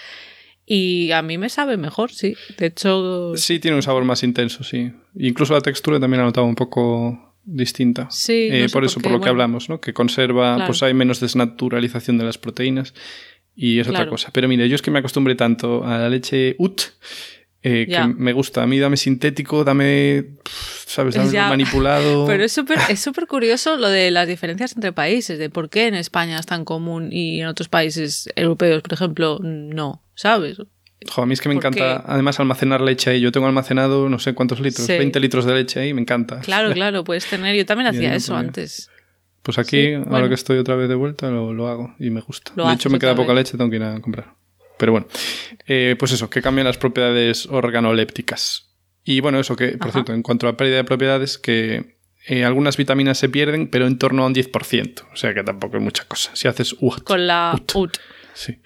[0.66, 2.34] Y a mí me sabe mejor, sí.
[2.58, 3.32] De hecho.
[3.36, 4.90] Sí, tiene un sabor más intenso, sí.
[5.16, 8.08] Incluso la textura también la notaba un poco distinta.
[8.10, 8.48] Sí.
[8.50, 9.80] Eh, por eso, por, lo que hablamos, ¿no?
[9.80, 12.92] Que conserva, pues hay menos desnaturalización de las proteínas
[13.54, 14.30] y es otra cosa.
[14.32, 16.82] Pero mire, yo es que me acostumbré tanto a la leche UT
[17.62, 18.62] eh, que me gusta.
[18.62, 20.24] A mí dame sintético, dame,
[20.84, 21.14] ¿sabes?
[21.14, 22.24] Dame manipulado.
[22.28, 25.86] Pero es súper es súper curioso lo de las diferencias entre países, de por qué
[25.86, 30.58] en España es tan común y en otros países europeos, por ejemplo, no, ¿sabes?
[31.16, 33.20] A mí es que me encanta además almacenar leche ahí.
[33.20, 36.40] Yo tengo almacenado no sé cuántos litros, 20 litros de leche ahí, me encanta.
[36.40, 37.54] Claro, claro, puedes tener.
[37.54, 38.90] Yo también hacía eso antes.
[39.42, 42.50] Pues aquí, ahora que estoy otra vez de vuelta, lo, lo hago y me gusta.
[42.56, 44.34] de hecho, me queda poca leche, tengo que ir a comprar.
[44.76, 45.06] Pero bueno,
[45.66, 48.70] eh, pues eso, que cambian las propiedades organolépticas.
[49.04, 52.44] Y bueno, eso que, por cierto, en cuanto a la pérdida de propiedades, que eh,
[52.44, 55.04] algunas vitaminas se pierden, pero en torno a un 10%.
[55.12, 56.32] O sea que tampoco es mucha cosa.
[56.34, 57.04] Si haces UT.
[57.04, 57.96] Con la UT.
[58.34, 58.58] Sí.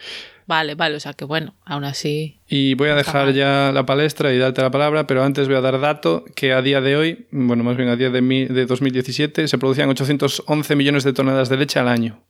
[0.50, 2.40] Vale, vale, o sea que bueno, aún así.
[2.48, 5.60] Y voy a dejar ya la palestra y darte la palabra, pero antes voy a
[5.60, 9.46] dar dato que a día de hoy, bueno, más bien a día de, de 2017,
[9.46, 12.24] se producían 811 millones de toneladas de leche al año.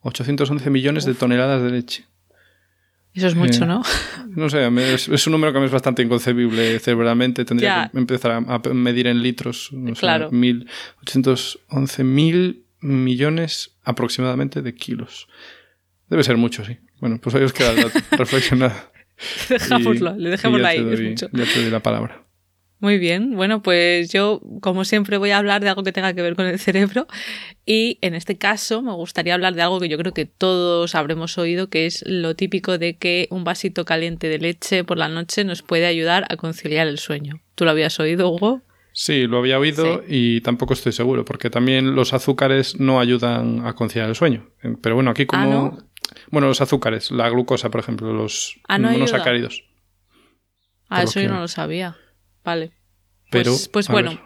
[0.00, 2.06] 811 millones de toneladas de leche.
[3.14, 3.80] Eso es mucho, ¿no?
[4.26, 7.44] No sé, es, un número que me es bastante inconcebible cerebralmente.
[7.44, 9.70] Tendría que empezar a, medir en litros.
[9.72, 10.30] No claro.
[10.30, 10.66] Sé,
[11.02, 15.28] 811 mil millones aproximadamente de kilos.
[16.08, 16.78] Debe ser mucho, sí.
[17.00, 17.98] Bueno, pues ahí os queda el dato.
[18.16, 18.72] Reflexionad.
[19.48, 20.80] Dejámoslo, le dejémoslo ahí.
[20.80, 21.28] mucho.
[21.32, 22.26] Ya te doy la palabra.
[22.78, 26.20] Muy bien, bueno, pues yo como siempre voy a hablar de algo que tenga que
[26.20, 27.06] ver con el cerebro
[27.64, 31.38] y en este caso me gustaría hablar de algo que yo creo que todos habremos
[31.38, 35.42] oído, que es lo típico de que un vasito caliente de leche por la noche
[35.44, 37.40] nos puede ayudar a conciliar el sueño.
[37.54, 38.60] ¿Tú lo habías oído, Hugo?
[38.92, 43.74] Sí, lo había oído y tampoco estoy seguro, porque también los azúcares no ayudan a
[43.74, 44.50] conciliar el sueño.
[44.82, 45.78] Pero bueno, aquí ah, como...
[46.30, 49.64] Bueno, los azúcares, la glucosa, por ejemplo, los ah, monosacáridos.
[50.88, 51.96] Ah, eso yo no lo sabía.
[52.44, 52.72] Vale.
[53.30, 54.20] Pero, pues, pues bueno,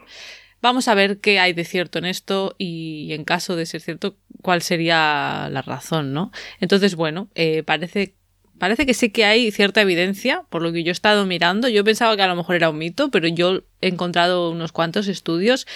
[0.60, 4.16] vamos a ver qué hay de cierto en esto y en caso de ser cierto,
[4.42, 6.30] cuál sería la razón, ¿no?
[6.60, 8.16] Entonces, bueno, eh, parece,
[8.60, 11.66] parece que sí que hay cierta evidencia, por lo que yo he estado mirando.
[11.68, 15.08] Yo pensaba que a lo mejor era un mito, pero yo he encontrado unos cuantos
[15.08, 15.66] estudios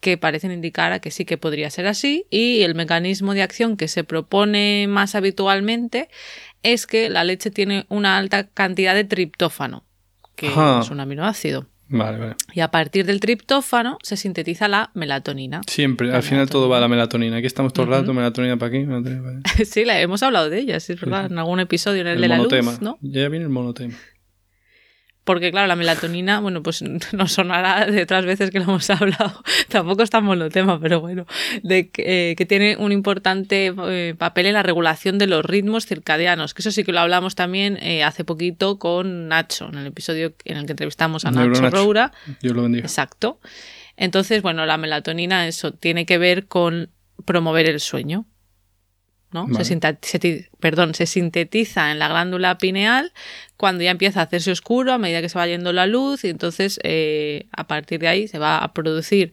[0.00, 3.76] que parecen indicar a que sí que podría ser así y el mecanismo de acción
[3.76, 6.08] que se propone más habitualmente
[6.64, 9.84] es que la leche tiene una alta cantidad de triptófano,
[10.34, 11.68] que es un aminoácido.
[12.54, 15.60] Y a partir del triptófano se sintetiza la melatonina.
[15.66, 17.36] Siempre, al final todo va a la melatonina.
[17.36, 19.64] Aquí estamos todo el rato, melatonina para aquí, melatonina para allá.
[19.64, 22.28] sí, la, hemos hablado de ella, sí, es verdad, en algún episodio, en el, de
[22.28, 22.98] la luz, ¿no?
[23.02, 23.94] Ya viene el monotema.
[25.24, 26.82] Porque, claro, la melatonina, bueno, pues
[27.12, 31.26] nos sonará de otras veces que lo hemos hablado, tampoco está en monotema, pero bueno,
[31.62, 36.54] de que, eh, tiene un importante eh, papel en la regulación de los ritmos circadianos,
[36.54, 40.34] que eso sí que lo hablamos también eh, hace poquito con Nacho, en el episodio
[40.44, 42.12] en el que entrevistamos a Nacho, Roura.
[42.42, 42.84] Yo lo bendiga.
[42.84, 43.38] Exacto.
[43.96, 46.90] Entonces, bueno, la melatonina, eso tiene que ver con
[47.24, 48.26] promover el sueño.
[49.32, 49.46] ¿No?
[49.64, 53.12] Se, perdón, se sintetiza en la glándula pineal
[53.56, 56.28] cuando ya empieza a hacerse oscuro a medida que se va yendo la luz y
[56.28, 59.32] entonces eh, a partir de ahí se va a producir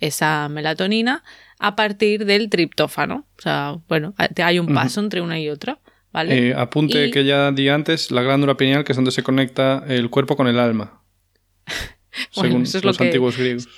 [0.00, 1.24] esa melatonina
[1.58, 3.26] a partir del triptófano.
[3.38, 5.78] O sea, bueno, hay un paso entre una y otra.
[6.12, 6.48] ¿vale?
[6.48, 9.84] Eh, apunte Y- que ya di antes, la glándula pineal, que es donde se conecta
[9.88, 11.02] el cuerpo con el alma.
[12.34, 13.68] Bueno, según eso es lo los que- antiguos griegos.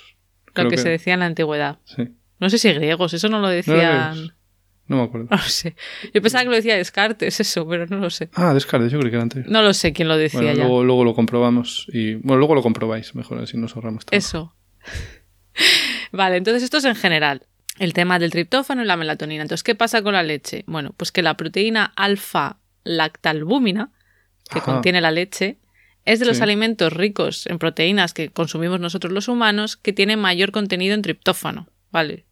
[0.55, 1.77] lo que, se decía en la antigüedad.
[1.85, 2.07] Sí.
[2.39, 4.33] No sé si griegos, eso no lo ¿No era decían.
[4.87, 5.27] No me acuerdo.
[5.31, 5.75] No lo sé.
[6.13, 8.29] Yo pensaba que lo decía Descartes, eso, pero no lo sé.
[8.33, 9.49] Ah, Descartes, yo creo que era anterior.
[9.51, 10.63] No lo sé quién lo decía Bueno, ya.
[10.63, 14.25] luego, luego lo comprobamos y bueno, luego lo comprobáis, mejor así nos ahorramos trabajo.
[14.27, 14.55] Eso.
[16.11, 17.43] vale, entonces esto es en general.
[17.79, 19.41] El tema del triptófano y la melatonina.
[19.41, 20.63] Entonces, ¿qué pasa con la leche?
[20.67, 23.91] Bueno, pues que la proteína alfa-lactalbúmina,
[24.51, 24.73] que Ajá.
[24.73, 25.57] contiene la leche,
[26.05, 26.43] es de los Sí.
[26.43, 31.67] alimentos ricos en proteínas que consumimos nosotros los humanos que tiene mayor contenido en triptófano.
[31.91, 32.25] Vale.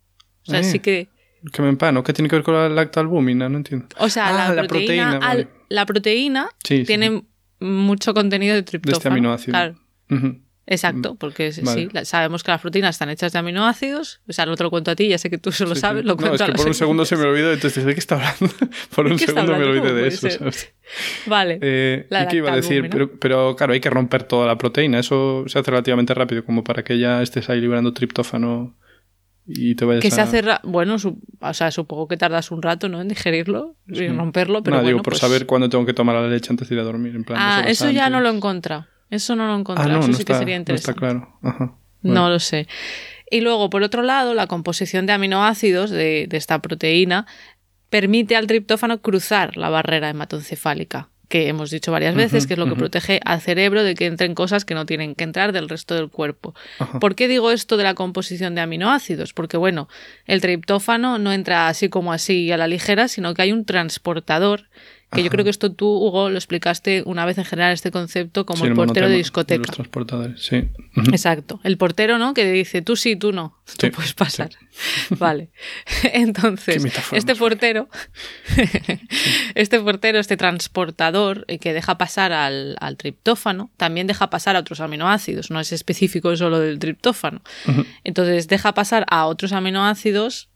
[0.48, 0.64] O sea, Eh.
[0.64, 1.08] sí que.
[1.52, 3.50] Que me empano, ¿qué tiene que ver con la lactalbúmina?
[3.50, 3.88] No entiendo.
[3.98, 7.24] O sea, Ah, la, la proteína, proteína, al- la proteína Sí, sí, tiene
[7.60, 8.94] mucho contenido de triptófano.
[8.94, 9.52] De este aminoácido.
[9.52, 9.76] Claro.
[10.10, 10.42] Ujú.
[10.68, 11.90] Exacto, porque es- Vale.
[11.92, 14.22] sí, sabemos que las proteínas están hechas de aminoácidos.
[14.28, 15.82] O sea, no te lo cuento a ti, ya sé que tú eso lo Sí,
[15.82, 16.08] sabes, sí.
[16.08, 17.94] lo No, cuento es a que los por un segundo se me olvidó, entonces, ¿de
[17.94, 18.56] qué está hablando?
[18.96, 20.30] por un segundo me olvidé ¿Cómo de eso?
[20.30, 20.74] ¿sabes?
[21.26, 21.60] Vale.
[21.62, 22.88] Eh, ¿Y qué iba a decir?
[22.90, 25.00] Pero, pero, claro, hay que romper toda la proteína.
[25.00, 28.76] Eso se hace relativamente rápido, como para que ya estés ahí liberando triptófano
[29.48, 30.12] y te vayas que a...
[30.12, 33.02] se hace, ra- bueno, su- o sea, supongo que tardas un rato, ¿no?
[33.02, 35.94] En digerirlo y en romperlo, pero no, bueno, digo, por pues- saber cuándo tengo que
[35.94, 37.16] tomar la leche antes de ir a dormir.
[37.16, 38.88] En plan, Ah, eso ya no lo he encontrado.
[39.10, 39.90] Eso no lo Ah, encontrado.
[39.92, 41.00] no, eso no sí está, que sería no está interesante.
[41.00, 41.40] claro.
[41.42, 41.76] Ajá.
[42.02, 42.68] No lo sé.
[43.30, 47.26] Y luego, por otro lado, la composición de aminoácidos de, de esta proteína
[47.90, 52.68] permite al triptófano cruzar la barrera hematoencefálica, que hemos dicho varias veces, que es lo
[52.68, 55.96] que protege al cerebro de que entren cosas que no tienen que entrar del resto
[55.96, 56.54] del cuerpo.
[57.00, 59.32] ¿Por qué digo esto de la composición de aminoácidos?
[59.32, 59.88] Porque, bueno,
[60.28, 64.68] el triptófano no entra así como así a la ligera, sino que hay un transportador,
[65.12, 68.46] que yo creo que esto tú, Hugo, lo explicaste una vez en general este concepto
[68.46, 69.60] como Sí, el portero de discoteca.
[69.68, 70.70] los transportadores, sí.
[71.12, 71.60] Exacto.
[71.64, 72.34] El portero, ¿no?
[72.34, 73.58] Que dice tú sí, tú no.
[73.66, 74.50] Tú Sí, puedes pasar.
[75.10, 75.50] Vale.
[76.14, 77.90] Entonces, este portero,
[79.56, 84.60] este portero, este transportador eh, que deja pasar al, al triptófano, también deja pasar a
[84.60, 85.52] otros aminoácidos.
[85.52, 87.42] No es específico solo del triptófano.
[88.04, 90.50] Entonces, deja pasar a otros aminoácidos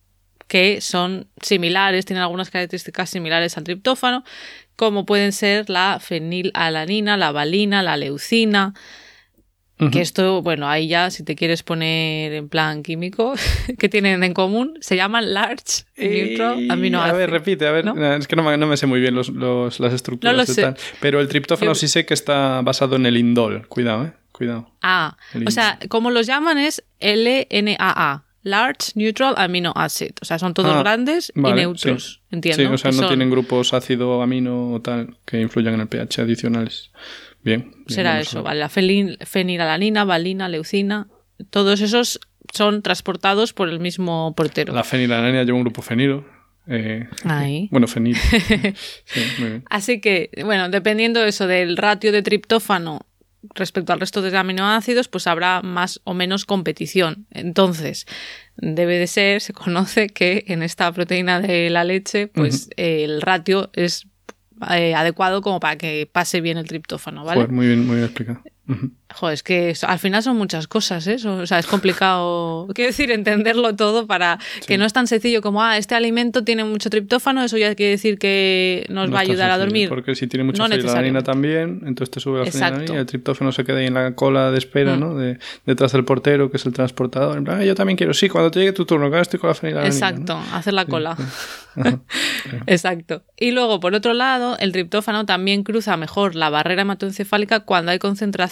[0.47, 4.23] que son similares, tienen algunas características similares al triptófano,
[4.75, 8.73] como pueden ser la fenilalanina, la valina, la leucina,
[9.91, 13.33] que esto, bueno, ahí ya, si te quieres poner en plan químico,
[13.77, 14.77] ¿qué tienen en común?
[14.79, 17.83] Se llaman large neutral Y- amino A ver, repite, a ver.
[17.83, 17.93] ¿no?
[17.93, 20.37] No, Es que no me, no me sé muy bien los, los- las estructuras No
[20.37, 20.61] lo de sé.
[20.61, 20.77] tal.
[21.01, 23.67] Pero el triptófano Yo- sí sé que está basado en el indol.
[23.67, 24.13] Cuidado, eh.
[24.31, 24.69] Cuidado.
[24.81, 30.11] Ah, o sea, como los llaman es LNAA, Large Neutral Amino Acid.
[30.21, 32.35] O sea, son todos Ah, grandes y neutros, sí.
[32.35, 32.63] entiendo.
[32.63, 35.87] Sí, o sea, no son- tienen grupos ácido, amino o tal que influyan en el
[35.87, 36.91] pH adicionales.
[37.43, 37.61] Bien.
[37.71, 38.59] bien, Será eso, vale.
[38.59, 41.07] La fenilalanina, valina, leucina,
[41.49, 42.19] todos esos
[42.53, 44.73] son transportados por el mismo portero.
[44.73, 46.23] La fenilalanina lleva un grupo fenilo.
[46.67, 47.67] eh, Ahí.
[47.71, 48.15] bueno, fenil.
[49.05, 49.21] sí.
[49.69, 53.05] Así que, bueno, dependiendo eso del ratio de triptófano
[53.53, 57.27] respecto al resto de aminoácidos, pues habrá más o menos competición.
[57.31, 58.05] Entonces,
[58.57, 63.69] debe de ser, se conoce que en esta proteína de la leche, pues el ratio
[63.73, 64.07] es
[64.71, 67.47] eh, adecuado como para que pase bien el triptófano, ¿vale?
[67.47, 68.41] Muy bien, muy bien explicado.
[69.13, 71.17] Joder, es que al final son muchas cosas, ¿eh?
[71.27, 75.61] O sea, es complicado, quiero decir, entenderlo todo para que no es tan sencillo como,
[75.63, 79.21] ah, este alimento tiene mucho triptófano, eso ya quiere decir que nos No va a
[79.21, 79.87] ayudar a dormir.
[79.89, 83.51] Porque si tiene mucha No fenilalanina también, entonces te sube la fenilalanina y el triptófano
[83.51, 84.99] se queda ahí en la cola de espera, Mm.
[84.99, 85.15] ¿no?
[85.15, 87.37] De, detrás del portero, que es el transportador.
[87.37, 88.13] En plan, "Ah, yo también quiero.
[88.15, 89.93] Sí, cuando te llegue tu turno, ahora estoy con la fenilalanina.
[89.93, 91.15] Exacto, hacer la cola.
[92.67, 93.23] Exacto.
[93.37, 97.99] Y luego, por otro lado, el triptófano también cruza mejor la barrera hematoencefálica cuando hay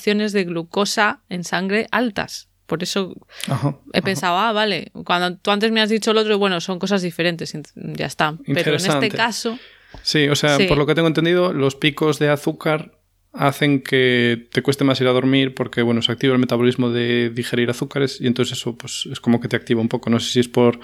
[0.03, 2.49] de glucosa en sangre altas.
[2.65, 3.13] Por eso
[3.47, 3.77] Ajá.
[3.93, 7.01] he pensado, ah, vale, cuando tú antes me has dicho el otro, bueno, son cosas
[7.01, 8.37] diferentes, ya está.
[8.45, 9.57] Pero en este caso,
[10.01, 10.65] Sí, o sea, Sí.
[10.65, 12.97] por lo que tengo entendido, los picos de azúcar
[13.31, 17.29] hacen que te cueste más ir a dormir porque, bueno, se activa el metabolismo de
[17.29, 20.09] digerir azúcares y entonces eso, pues, es como que te activa un poco.
[20.09, 20.79] No sé si es por,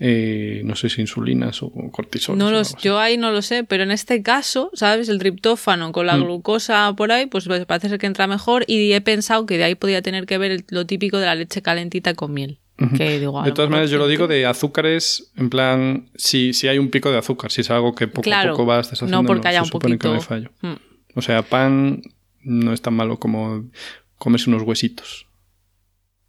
[0.00, 2.38] eh, no sé si insulinas o cortisol.
[2.38, 5.08] no los, yo ahí no lo sé, pero en este caso, ¿sabes?
[5.08, 6.22] El triptófano con la Mm.
[6.24, 9.74] glucosa por ahí, pues parece ser que entra mejor y he pensado que de ahí
[9.74, 12.60] podía tener que ver el- lo típico de la leche calentita con miel.
[12.96, 16.68] Que digo, a De todas maneras, yo lo digo de azúcares, en plan, si, si
[16.68, 19.20] hay un pico de azúcar, si es algo que poco Claro, a poco vas deshaciendo,
[19.22, 20.50] no porque haya se un supone que no poquito- fallo.
[20.62, 20.74] Mm.
[21.16, 22.02] O sea, pan
[22.40, 23.68] no es tan malo como
[24.16, 25.26] comerse unos huesitos.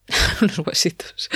[0.42, 1.30] unos huesitos.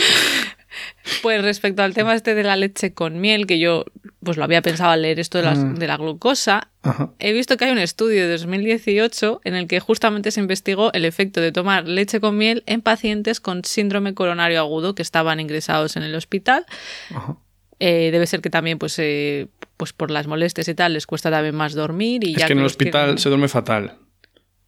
[1.21, 3.85] Pues respecto al tema este de la leche con miel, que yo
[4.23, 5.73] pues lo había pensado al leer esto de, las- Ah.
[5.77, 7.11] de la glucosa, Ajá.
[7.19, 11.03] he visto que hay un estudio de 2018 en el que justamente se investigó el
[11.05, 15.97] efecto de tomar leche con miel en pacientes con síndrome coronario agudo que estaban ingresados
[15.97, 16.65] en el hospital.
[17.13, 17.37] Ajá.
[17.79, 21.29] Eh, debe ser que también, pues, eh, pues por las molestias y tal, les cuesta
[21.29, 22.23] también más dormir.
[22.23, 23.97] Y es ya que en el hospital se duerme fatal.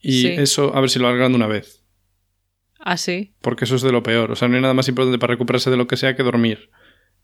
[0.01, 0.27] Y Sí.
[0.37, 1.81] eso, a ver si lo alargan de una vez.
[2.85, 3.33] Ah, sí.
[3.41, 4.31] Porque eso es de lo peor.
[4.31, 6.69] O sea, no hay nada más importante para recuperarse de lo que sea que dormir.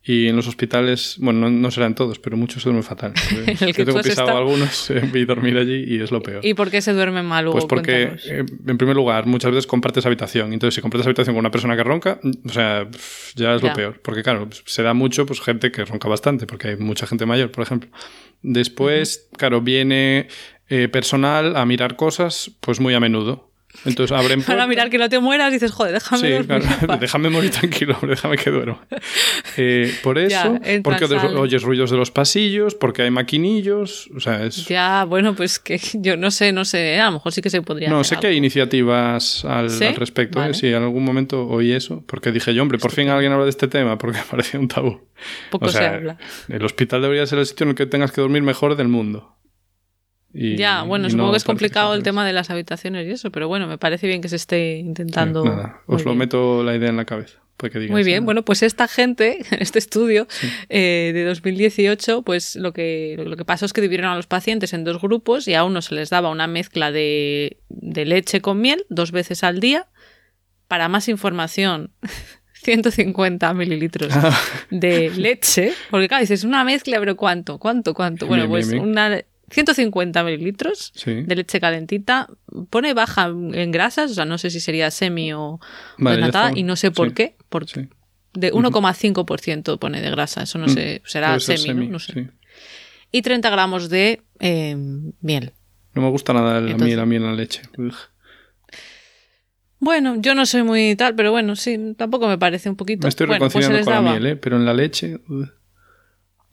[0.04, 3.14] Y en los hospitales, bueno, no, no serán todos, pero muchos duermen fatal.
[3.46, 4.38] el que Yo tengo pisado estado.
[4.40, 6.44] algunos, eh, vi dormir allí y es lo peor.
[6.44, 7.60] ¿Y por qué se duermen mal luego?
[7.60, 10.52] Pues porque, eh, en primer lugar, muchas veces compartes habitación.
[10.54, 12.88] Entonces, si compartes habitación con una persona que ronca, mm, o sea,
[13.36, 13.68] ya es Ya.
[13.70, 14.02] lo peor.
[14.02, 17.52] Porque, claro, se da mucho pues gente que ronca bastante, porque hay mucha gente mayor,
[17.52, 17.92] por ejemplo.
[18.42, 20.30] Después, claro, viene
[20.68, 23.51] eh, personal a mirar cosas, pues muy a menudo.
[23.86, 26.48] Entonces, abren Para mirar que no te mueras, dices, joder, déjame Sí, dormir.
[26.48, 27.00] claro, en paz".
[27.00, 28.80] déjame morir tranquilo, déjame que duermo.
[29.58, 34.44] Eh, por eso, Ya, porque oyes ruidos de los pasillos, porque hay maquinillos, o sea,
[34.44, 34.66] es...
[34.68, 37.62] Ya, bueno, pues que yo no sé, no sé, a lo mejor sí que se
[37.62, 39.84] podría No, hacer sé que hay iniciativas al, ¿Sí?
[39.86, 40.40] al respecto.
[40.40, 40.42] ¿eh?
[40.42, 40.54] Vale.
[40.54, 43.50] Sí, en algún momento oí eso, porque dije yo, hombre, por fin alguien habla de
[43.52, 45.02] este tema, porque parecía un tabú.
[45.50, 46.18] Poco o sea, se habla.
[46.50, 49.36] El hospital debería ser el sitio en el que tengas que dormir mejor del mundo.
[50.34, 53.32] Y- ya, bueno, supongo no que es complicado el tema de las habitaciones y eso,
[53.32, 55.44] pero bueno, me parece bien que se esté Sí, intentando.
[55.44, 56.20] nada, os lo bien.
[56.20, 57.40] meto la idea en la cabeza.
[57.58, 58.26] para que digáis, Muy bien, "Ah".
[58.26, 60.26] bueno, pues esta gente, en este estudio
[60.70, 64.74] eh, de 2018, pues lo que, lo que pasó es que dividieron a los pacientes
[64.74, 68.62] en dos grupos y a uno se les daba una mezcla de, de leche con
[68.62, 69.86] miel dos veces al día.
[70.68, 71.92] Para más información,
[72.64, 74.36] 150 mililitros Ah.
[74.70, 77.60] de leche, porque claro, dices una mezcla, pero ¿cuánto?
[77.60, 77.94] ¿Cuánto?
[77.94, 78.26] ¿Cuánto?
[78.28, 78.92] Bueno, Bien, pues bien, bien.
[78.92, 81.24] una 150 mililitros Sí.
[81.24, 82.28] de leche calentita,
[82.70, 85.60] pone baja en grasas, o sea, no sé si sería semi o
[85.98, 87.90] Vale, desnatada, y no sé por Sí, qué, por, sí.
[88.34, 91.92] de 1,5% pone de grasa, eso no sé, será semi, ¿no?
[91.92, 92.30] No sé.
[93.12, 94.76] Y 30 gramos de eh,
[95.22, 95.52] miel.
[95.94, 97.62] No me gusta nada la miel, la miel en la leche.
[99.80, 103.04] Bueno, yo no soy muy tal, pero bueno, sí, tampoco me parece un poquito.
[103.04, 104.36] Me estoy bueno, pues reconciliando con la miel, ¿eh?
[104.36, 105.20] pero en la leche.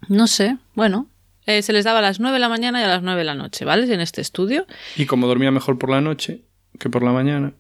[0.09, 1.09] no sé, bueno,
[1.49, 3.25] eh, se les daba a las 9 de la mañana y a las 9 de
[3.25, 3.93] la noche, ¿vale?
[3.93, 4.67] En este estudio.
[4.97, 6.43] Y como dormía mejor por la noche
[6.79, 7.55] que por la mañana.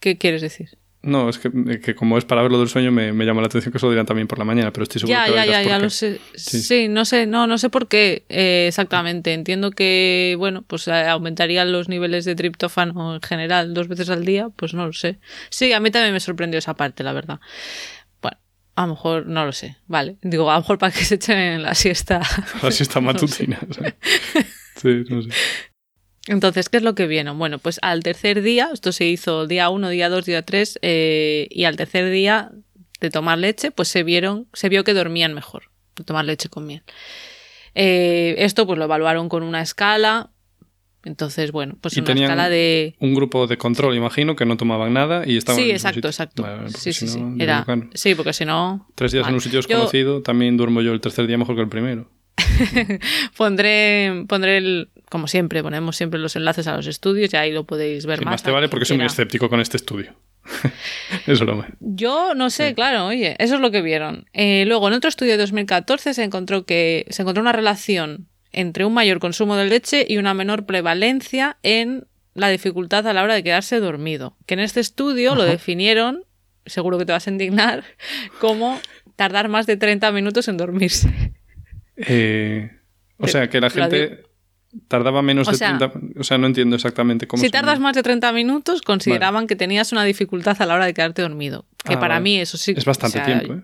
[0.00, 0.78] ¿Qué quieres decir?
[1.02, 3.46] No, es que, que como es para ver lo del sueño, me, me llama la
[3.46, 5.44] atención que eso lo dirán también por la mañana, pero estoy seguro Ya, que ya,
[5.44, 6.18] ya, ya lo sé.
[6.34, 6.60] Sí.
[6.60, 6.88] Sí.
[6.88, 9.32] no sé, no, no sé por qué eh, exactamente.
[9.34, 14.24] Entiendo que, bueno, pues eh, aumentarían los niveles de triptófano en general dos veces al
[14.24, 15.18] día, pues no lo sé.
[15.50, 17.38] Sí, a mí también me sorprendió esa parte, la verdad.
[18.76, 20.16] A lo mejor no lo sé, vale.
[20.22, 22.20] Digo, a lo mejor para que se echen en la siesta.
[22.62, 23.14] La siesta No sé.
[23.14, 23.58] matutina.
[23.68, 23.96] o sea.
[24.76, 25.28] Sí, no sé.
[26.28, 27.38] Entonces, ¿qué es lo que vieron?
[27.38, 31.64] Bueno, pues al tercer día, esto se hizo día 1, día 2, día 3, y
[31.64, 32.50] al tercer día
[33.00, 36.66] de tomar leche, pues se vieron, se vio que dormían mejor, de tomar leche con
[36.66, 36.82] miel.
[37.74, 40.30] Eh, esto pues lo evaluaron con una escala.
[41.06, 42.96] Entonces, bueno, pues Y una escala de.
[42.98, 45.94] Un grupo de control, imagino, que no tomaban nada y estaban en Sí, mismo exacto,
[45.96, 46.10] sitio.
[46.10, 46.42] exacto.
[46.42, 47.22] Vale, sí, sí, sí.
[47.38, 47.64] Era-
[47.94, 48.88] sí, porque si no.
[48.94, 49.30] Tres días Vale.
[49.30, 52.10] en un sitio Yo- desconocido, también duermo yo el tercer día mejor que el primero.
[53.36, 57.64] Pondré, pondré el, como siempre, ponemos siempre los enlaces a los estudios y ahí lo
[57.64, 58.32] podéis ver Sí, más.
[58.32, 60.14] más te vale porque soy muy escéptico con este estudio.
[61.26, 61.64] Eso lo me.
[61.80, 64.26] Yo no sé, claro, oye, eso es lo que vieron.
[64.32, 68.84] Eh, luego, en otro estudio de 2014 se encontró que se encontró una relación entre
[68.84, 73.34] un mayor consumo de leche y una menor prevalencia en la dificultad a la hora
[73.34, 74.36] de quedarse dormido.
[74.46, 76.24] Que en este estudio lo definieron,
[76.66, 77.84] seguro que te vas a indignar,
[78.40, 78.78] como
[79.16, 81.32] tardar más de 30 minutos en dormirse.
[81.96, 82.70] Eh,
[83.18, 84.22] o sea, que la gente
[84.88, 86.20] tardaba menos O de sea- 30...
[86.20, 89.92] O sea, no entiendo exactamente cómo Si tardas más de 30 minutos, consideraban que tenías
[89.92, 91.64] una dificultad a la hora de quedarte dormido.
[91.84, 92.24] Que Ah, para vale.
[92.24, 92.74] mí eso sí.
[92.76, 93.62] Es bastante o sea, tiempo, ¿eh?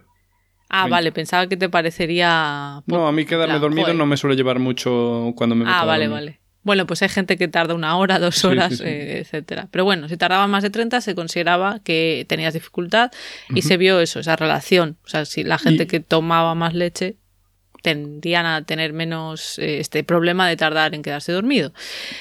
[0.74, 2.82] Ah, vale, pensaba que te parecería.
[2.87, 3.96] No, a mí quedarme dormido joder.
[3.96, 6.24] no me suele llevar mucho cuando me meto Ah, a vale, dormir.
[6.30, 6.40] vale.
[6.64, 8.85] Bueno, pues hay gente que tarda una hora, dos horas, sí, sí.
[8.87, 9.68] eh, etcétera.
[9.70, 13.11] Pero bueno, si tardaba más de 30 se consideraba que tenías dificultad
[13.54, 14.96] y se vio eso, esa relación.
[15.04, 17.16] O sea, si la gente Y- que tomaba más leche
[17.82, 21.72] tendrían a tener menos eh, este problema de tardar en quedarse dormido.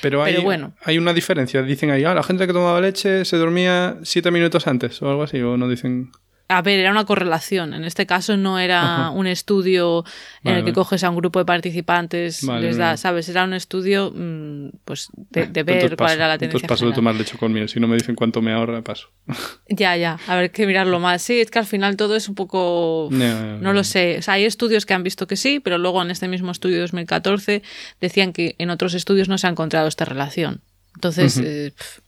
[0.01, 0.73] Pero hay, Pero bueno.
[0.83, 1.61] hay una diferencia.
[1.61, 5.23] Dicen ahí, ah, la gente que tomaba leche se dormía siete minutos antes o algo
[5.23, 6.11] así, o no dicen...
[6.51, 7.73] A ver, era una correlación.
[7.73, 9.09] En este caso no era Ajá.
[9.11, 10.03] un estudio
[10.43, 10.73] en el que vale.
[10.73, 12.97] coges a un grupo de participantes, Vale, les da.
[12.97, 13.29] ¿sabes?
[13.29, 16.13] Era un estudio mm, pues de, de ver cuál paso.
[16.15, 16.67] era la Entonces tendencia.
[16.67, 16.95] paso de general.
[16.95, 17.69] tomar leche con miel.
[17.69, 19.09] Si no me dicen cuánto me ahorra, paso.
[19.69, 21.21] Ya, ya, a ver, que mirarlo más.
[21.21, 23.07] Sí, es que al final todo es un poco...
[23.11, 24.17] No, no, No lo sé.
[24.19, 26.75] O sea, hay estudios que han visto que sí, pero luego en este mismo estudio
[26.75, 27.63] de 2014
[28.01, 30.61] decían que en otros estudios no se ha encontrado esta relación.
[30.95, 31.45] Entonces, Ujú.
[31.47, 32.01] eh, pf,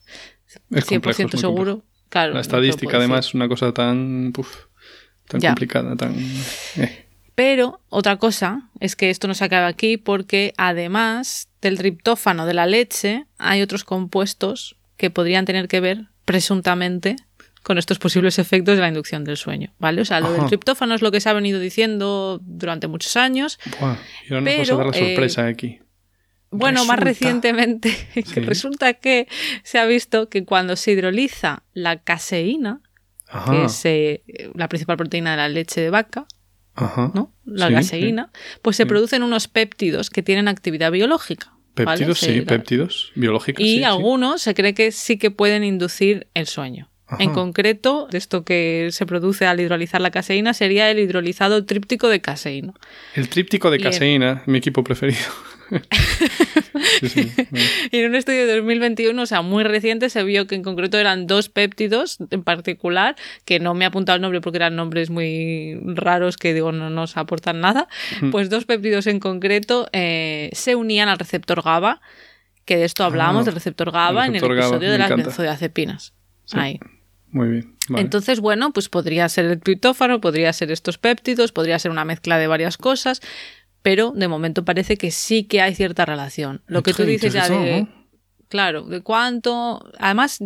[0.72, 1.72] Es 100% complejo, es muy seguro.
[1.76, 1.93] complejo.
[2.14, 4.32] Claro, La no estadística, además, es una cosa tan...
[4.34, 4.66] puf,
[5.28, 5.50] tan Ya.
[5.50, 6.14] complicada, tan...
[6.78, 7.06] eh.
[7.34, 12.54] Pero otra cosa es que esto no se acaba aquí porque además del triptófano de
[12.54, 17.16] la leche hay otros compuestos que podrían tener que ver presuntamente
[17.64, 20.02] con estos posibles efectos de la inducción del sueño, ¿vale?
[20.02, 23.58] O sea, lo del triptófano es lo que se ha venido diciendo durante muchos años.
[23.80, 23.96] Buah,
[24.30, 25.80] y ahora nos vas a Pero, dar la eh, sorpresa aquí.
[26.54, 28.40] Bueno, más recientemente, que Sí.
[28.42, 29.28] resulta que
[29.64, 32.82] se ha visto que cuando se hidroliza la caseína,
[33.28, 33.52] Ajá.
[33.52, 34.24] que es eh,
[34.56, 36.26] la principal proteína de la leche de vaca,
[36.76, 37.12] Ajá.
[37.14, 37.34] ¿no?
[37.46, 38.90] La Sí, caseína, pues se Sí.
[38.90, 41.52] producen unos péptidos que tienen actividad biológica.
[41.76, 43.66] Péptidos, sí, la- péptidos biológicos.
[43.66, 46.90] Y algunos se cree que sí que pueden inducir el sueño.
[47.08, 47.24] Ajá.
[47.24, 52.22] En concreto, esto que se produce al hidrolizar la caseína sería el hidrolizado tríptico de
[52.22, 52.74] caseína.
[53.16, 55.20] El tríptico de caseína, mi equipo preferido.
[57.00, 57.66] Sí, sí, bueno.
[57.92, 60.98] Y en un estudio de 2021, o sea, muy reciente, se vio que en concreto
[60.98, 65.10] eran dos péptidos en particular, que no me he apuntado el nombre porque eran nombres
[65.10, 67.88] muy raros que digo no nos aportan nada,
[68.32, 72.02] pues dos péptidos en concreto eh, se unían al receptor GABA,
[72.66, 75.26] que de esto Ah, del receptor GABA, el en el GABA, episodio de las encanta.
[75.28, 76.14] benzodiazepinas.
[76.46, 76.58] Sí.
[76.60, 76.80] Ahí.
[77.32, 77.76] Muy bien.
[77.90, 78.02] vale.
[78.04, 82.38] Entonces, bueno, pues podría ser el triptófano, podría ser estos péptidos, podría ser una mezcla
[82.38, 83.22] de varias cosas,
[83.84, 86.62] pero de momento parece que sí que hay cierta relación.
[86.66, 87.92] Lo que tú dices ya de, interesante,
[88.50, 90.40] claro, de cuánto, además,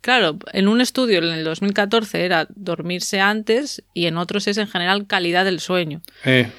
[0.00, 4.68] claro, en un estudio en el 2014 era dormirse antes y en otros es en
[4.68, 6.50] general calidad del sueño, Eh,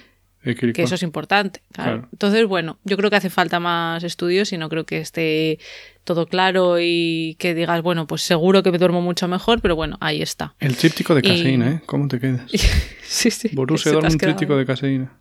[0.44, 1.62] que eso es importante.
[1.74, 1.92] Claro.
[1.92, 2.10] Claro.
[2.14, 5.60] Entonces, bueno, yo creo que hace falta más estudios y no creo que esté
[6.06, 9.98] todo claro y que digas, bueno, pues seguro que me duermo mucho mejor, pero bueno,
[10.00, 10.56] ahí está.
[10.60, 11.82] El tríptico de Y- caseína, ¿eh?
[11.86, 12.50] ¿Cómo te quedas?
[13.04, 13.50] sí, sí.
[13.54, 15.20] Borussia duerme un tríptico de caseína.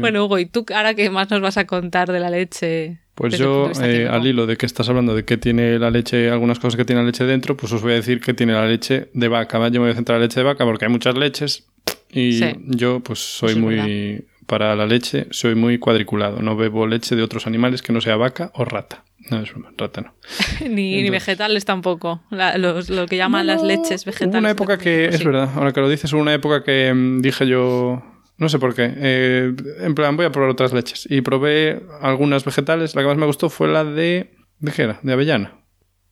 [0.00, 2.98] Bueno, Hugo, ¿y tú ahora qué más nos vas a contar de la leche?
[3.14, 6.58] Pues yo, eh, al hilo de que estás hablando de que tiene la leche, algunas
[6.58, 9.08] cosas que tiene la leche dentro, pues os voy a decir que tiene la leche
[9.14, 9.58] de vaca.
[9.68, 11.66] Yo me voy a centrar en la leche de vaca porque hay muchas leches
[12.10, 12.46] y Sí.
[12.66, 16.42] yo pues soy Eso es muy, para la leche, soy muy cuadriculado.
[16.42, 19.04] No bebo leche de otros animales que no sea vaca o rata.
[19.30, 20.14] No, es broma, rata no.
[20.68, 22.22] ni, ni vegetales tampoco.
[22.30, 24.32] La- los- lo que llaman las leches vegetales.
[24.34, 25.16] Hubo una época que, Sí.
[25.18, 28.02] es verdad, ahora que lo dices, hubo una época que mm, dije yo,
[28.36, 31.06] no sé por qué, eh, en plan, voy a probar otras leches.
[31.10, 34.98] Y probé algunas vegetales, la que más me gustó fue la de, ¿de qué era?
[35.02, 35.52] De avellana.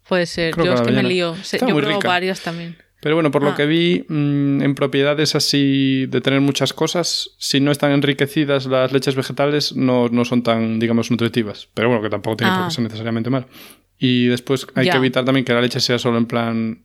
[0.08, 0.52] Puede ser.
[0.52, 1.34] Creo yo que es que me lío.
[1.42, 2.08] Se- yo pruebo rica.
[2.08, 2.76] varias también.
[3.00, 3.50] Pero bueno, por Ah.
[3.50, 8.66] lo que vi, mm, en propiedades así de tener muchas cosas, si no están enriquecidas
[8.66, 11.68] las leches vegetales, no, no son tan, digamos, nutritivas.
[11.74, 12.66] Pero bueno, que tampoco tiene por Ah.
[12.68, 13.46] qué ser necesariamente mal.
[14.04, 16.82] Y después hay que evitar también que la leche sea solo en plan,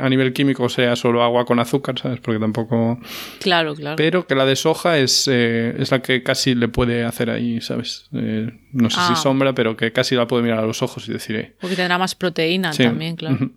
[0.00, 2.20] a nivel químico sea solo agua con azúcar, ¿sabes?
[2.20, 3.00] Porque tampoco...
[3.40, 3.96] Claro, claro.
[3.96, 7.60] Pero que la de soja es, eh, es la que casi le puede hacer ahí,
[7.60, 8.08] ¿sabes?
[8.12, 9.12] Eh, no sé Ah.
[9.16, 11.74] si sombra, pero que casi la puede mirar a los ojos y decir, eh, Porque
[11.74, 12.84] tendrá más proteína sí.
[12.84, 13.50] también, claro.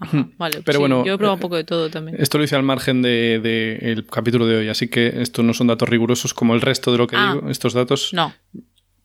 [0.00, 0.62] Ajá, vale.
[0.64, 2.16] Pero sí, bueno, Yo he probado un poco de todo también.
[2.20, 5.54] Esto lo hice al margen del de, el capítulo de hoy, así que estos no
[5.54, 7.34] son datos rigurosos como el resto de lo que Ah.
[7.34, 7.48] digo.
[7.50, 8.34] Estos datos, No.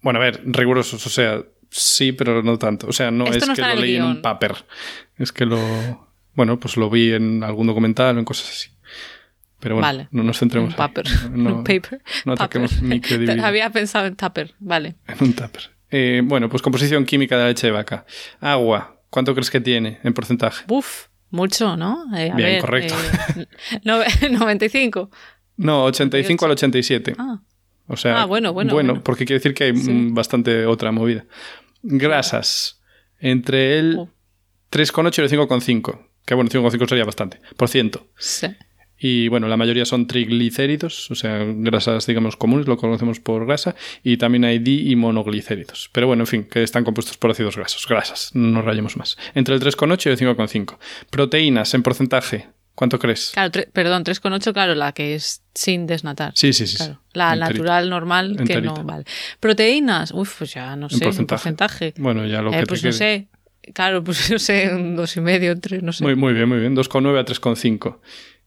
[0.02, 2.88] bueno, a ver, rigurosos, o sea, sí, pero no tanto.
[2.88, 4.56] O sea, no Esto es no que lo en leí en un paper.
[5.18, 8.70] Es que lo, bueno, pues lo vi en algún documental o en cosas así.
[9.60, 10.08] Pero bueno, Vale.
[10.12, 10.78] no nos centremos ahí.
[10.78, 11.06] paper.
[11.32, 12.02] No, un paper.
[12.26, 13.46] no ataquemos mi credibilidad.
[13.46, 14.54] Había pensado en tupper.
[14.60, 14.96] Vale.
[15.08, 15.72] En un tupper.
[15.90, 18.06] Eh, bueno, pues composición química de la leche de vaca.
[18.40, 20.64] Agua, ¿cuánto crees que tiene en porcentaje?
[20.68, 22.06] Buf, mucho, ¿no?
[22.16, 22.94] Eh, a Bien, ver, correcto.
[23.38, 23.48] eh,
[23.84, 25.10] nove- 95.
[25.58, 27.16] No, 85 al 87.
[27.18, 27.40] Ah,
[27.88, 29.02] O sea, Ah, bueno, bueno, bueno.
[29.04, 29.92] porque quiere decir que hay Sí.
[29.92, 31.26] mm, bastante otra movida.
[31.84, 32.82] Grasas.
[33.20, 34.10] Entre el Oh.
[34.70, 36.08] 3,8 y el 5,5.
[36.26, 37.40] Que bueno, 5,5 sería bastante.
[37.56, 38.08] Por ciento.
[38.18, 38.48] sí.
[39.00, 43.76] Y bueno, la mayoría son triglicéridos, o sea, grasas, digamos, comunes, lo conocemos por grasa.
[44.04, 45.92] Y también hay di y monoglicéridos.
[45.94, 47.86] Pero bueno, en fin, que están compuestos por ácidos grasos.
[47.88, 49.16] Grasas, no rayemos más.
[49.36, 50.80] Entre el 3,8 y el 5,5.
[51.12, 52.48] Proteínas en porcentaje.
[52.78, 53.32] ¿Cuánto crees?
[53.34, 56.32] Claro, tre- perdón, 3,8, claro, la que es sin desnatar.
[56.36, 56.78] Sí, sí, sí.
[56.78, 57.50] Claro, la Enterita.
[57.54, 58.74] natural, normal, que Enterita.
[58.76, 59.04] no, vale.
[59.40, 61.40] Proteínas, uf, pues ya no sé, en porcentaje.
[61.40, 61.94] porcentaje.
[61.98, 62.98] Bueno, ya lo Eh, que pues te no quede.
[63.00, 63.28] sé,
[63.74, 66.04] claro, pues no sé, un dos y medio, un tres, no sé.
[66.04, 66.76] Muy, muy bien, muy bien.
[66.76, 68.00] 2,9 a 3,5.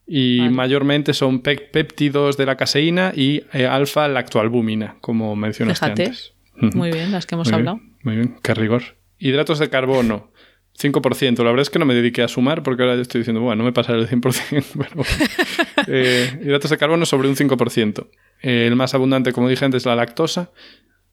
[0.07, 0.51] Y Vale.
[0.53, 6.05] mayormente son pec- péptidos de la caseína y eh, alfa-lactoalbúmina, como mencionaste Fíjate.
[6.05, 6.33] antes.
[6.55, 7.77] Muy bien, las que hemos Muy hablado.
[7.79, 8.83] bien, muy bien, qué rigor.
[9.19, 10.30] Hidratos de carbono,
[10.81, 11.39] 5%.
[11.39, 13.65] La verdad es que no me dediqué a sumar porque ahora estoy diciendo, bueno, no
[13.65, 14.65] me pasaré el 100%.
[14.79, 15.03] Pero, bueno.
[15.89, 18.07] Eh, hidratos de carbono sobre un 5%.
[18.43, 20.51] Eh, el más abundante, como dije antes, la lactosa,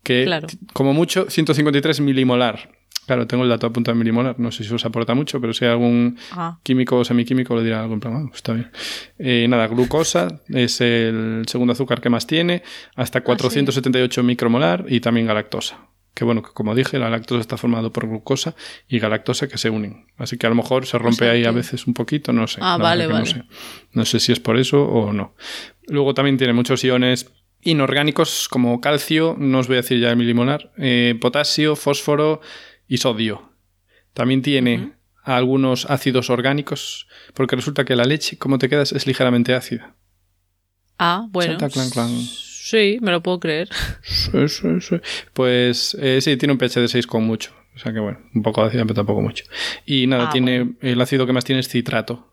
[0.03, 0.47] que Claro.
[0.73, 2.69] como mucho 153 milimolar.
[3.05, 4.37] Claro, tengo el dato apuntado en milimolar.
[4.37, 7.63] No sé si os aporta mucho, pero si hay algún Ah, químico o semiquímico le
[7.63, 8.69] dirá algo en plan, "Ah, está bien.
[9.17, 12.63] Eh, nada, glucosa es el segundo azúcar que más tiene,
[12.97, 15.87] hasta 478 micromolar y también galactosa.
[16.17, 18.55] Que bueno, que como dije, la lactosa está formado por glucosa
[18.87, 20.07] y galactosa que se unen.
[20.17, 22.59] Así que a lo mejor se rompe sea ahí a veces un poquito, no sé.
[22.59, 23.19] Ah, vale, vale.
[23.19, 23.43] No sé.
[23.91, 25.35] no sé si es por eso o no.
[25.85, 27.29] Luego también tiene muchos iones
[27.61, 32.41] inorgánicos como calcio, no os voy a decir ya el milimolar, eh, potasio, fósforo
[32.87, 33.51] y sodio.
[34.15, 34.93] También tiene
[35.23, 39.93] algunos ácidos orgánicos, porque resulta que la leche, como te quedas, es ligeramente ácida.
[40.97, 41.59] Ah, bueno.
[41.59, 42.09] Clan, clan.
[42.69, 43.69] Sí, me lo puedo creer.
[44.03, 44.95] Sí, sí, sí.
[45.33, 47.53] Pues eh, sí, tiene un pH de 6 con mucho.
[47.75, 49.45] O sea que bueno, un poco ácida, pero tampoco mucho.
[49.85, 52.27] Y nada, Ah, tiene el ácido que más tiene es citrato.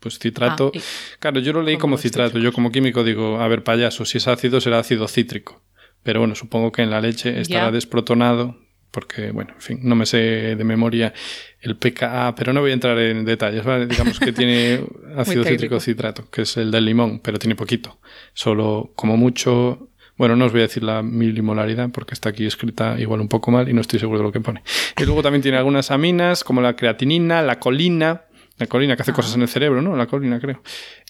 [0.00, 0.72] Pues citrato.
[0.74, 0.78] Ah,
[1.18, 2.38] Claro, yo lo leí como citrato.
[2.38, 5.62] Yo como químico digo, a ver, payaso, si es ácido será ácido cítrico.
[6.02, 8.56] Pero bueno, supongo que en la leche estará desprotonado.
[8.92, 10.18] Porque, bueno, en fin, no me sé
[10.54, 11.12] de memoria
[11.60, 13.86] el pKa, pero no voy a entrar en detalles, ¿vale?
[13.86, 14.80] Digamos que tiene
[15.16, 17.98] ácido cítrico citrato, que es el del limón, pero tiene poquito.
[18.34, 19.88] Solo, como mucho,
[20.18, 23.50] bueno, no os voy a decir la milimolaridad porque está aquí escrita igual un poco
[23.50, 24.62] mal y no estoy seguro de lo que pone.
[25.00, 28.24] Y luego también tiene algunas aminas, como la creatinina, la colina,
[28.58, 29.14] la colina que hace Ah.
[29.14, 29.96] cosas en el cerebro, ¿no?
[29.96, 30.62] La colina, creo.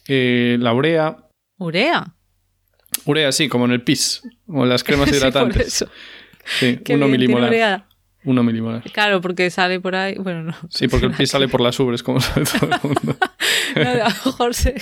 [0.06, 1.16] Eh, la urea,
[1.58, 2.14] Urea.
[3.06, 5.66] urea, sí, como en el pis, o en las cremas Sí, por hidratantes.
[5.66, 5.88] eso.
[6.44, 7.86] Sí, Qué uno bien, milimolar.
[8.24, 8.82] Uno milimolar.
[8.92, 10.14] Claro, porque sale por ahí.
[10.16, 10.54] Bueno, no.
[10.70, 13.16] Sí, porque el pis sale por las ubres, como sabe todo el mundo.
[13.74, 14.78] No, a lo mejor se,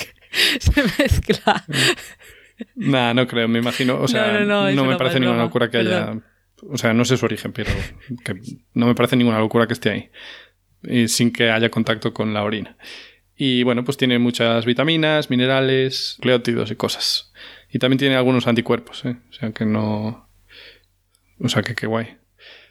[0.59, 1.65] se mezcla.
[2.75, 4.01] Nah, no creo, me imagino.
[4.01, 6.21] O sea, No, no, no, no, me parece ninguna locura que haya.
[6.69, 7.71] O sea, no sé su origen, pero
[8.25, 8.35] que
[8.75, 10.11] no me parece ninguna locura que esté ahí.
[10.83, 12.77] Y sin que haya contacto con la orina.
[13.37, 17.33] Y bueno, pues tiene muchas vitaminas, minerales, nucleótidos y cosas.
[17.71, 19.17] Y también tiene algunos anticuerpos, ¿eh?
[19.31, 20.29] O sea que no.
[21.41, 22.17] O sea que qué guay.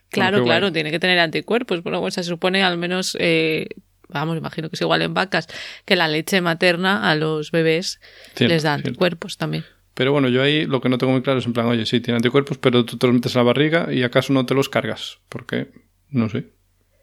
[0.10, 0.50] Claro, qué guay.
[0.58, 1.84] claro, tiene que tener anticuerpos.
[1.84, 3.68] Bueno, pues se supone al menos, eh,
[4.08, 5.48] vamos, imagino que es igual en vacas,
[5.86, 8.00] que la leche materna a los bebés
[8.36, 8.90] Cierto, les da cierto.
[8.90, 9.66] anticuerpos también.
[9.94, 12.00] Pero bueno, yo ahí lo que no tengo muy claro es en plan, oye, sí,
[12.00, 14.70] tiene anticuerpos, pero tú te los metes en la barriga y acaso no te los
[14.70, 15.20] cargas.
[15.28, 15.72] ¿Por qué?
[16.10, 16.54] No sé.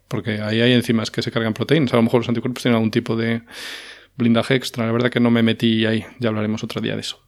[0.09, 1.93] Porque ahí hay enzimas que se cargan proteínas.
[1.93, 3.43] A lo mejor los anticuerpos tienen algún tipo de
[4.17, 4.87] blindaje extra.
[4.87, 6.07] La verdad que no me metí ahí.
[6.21, 7.23] Ya hablaremos otro día de eso.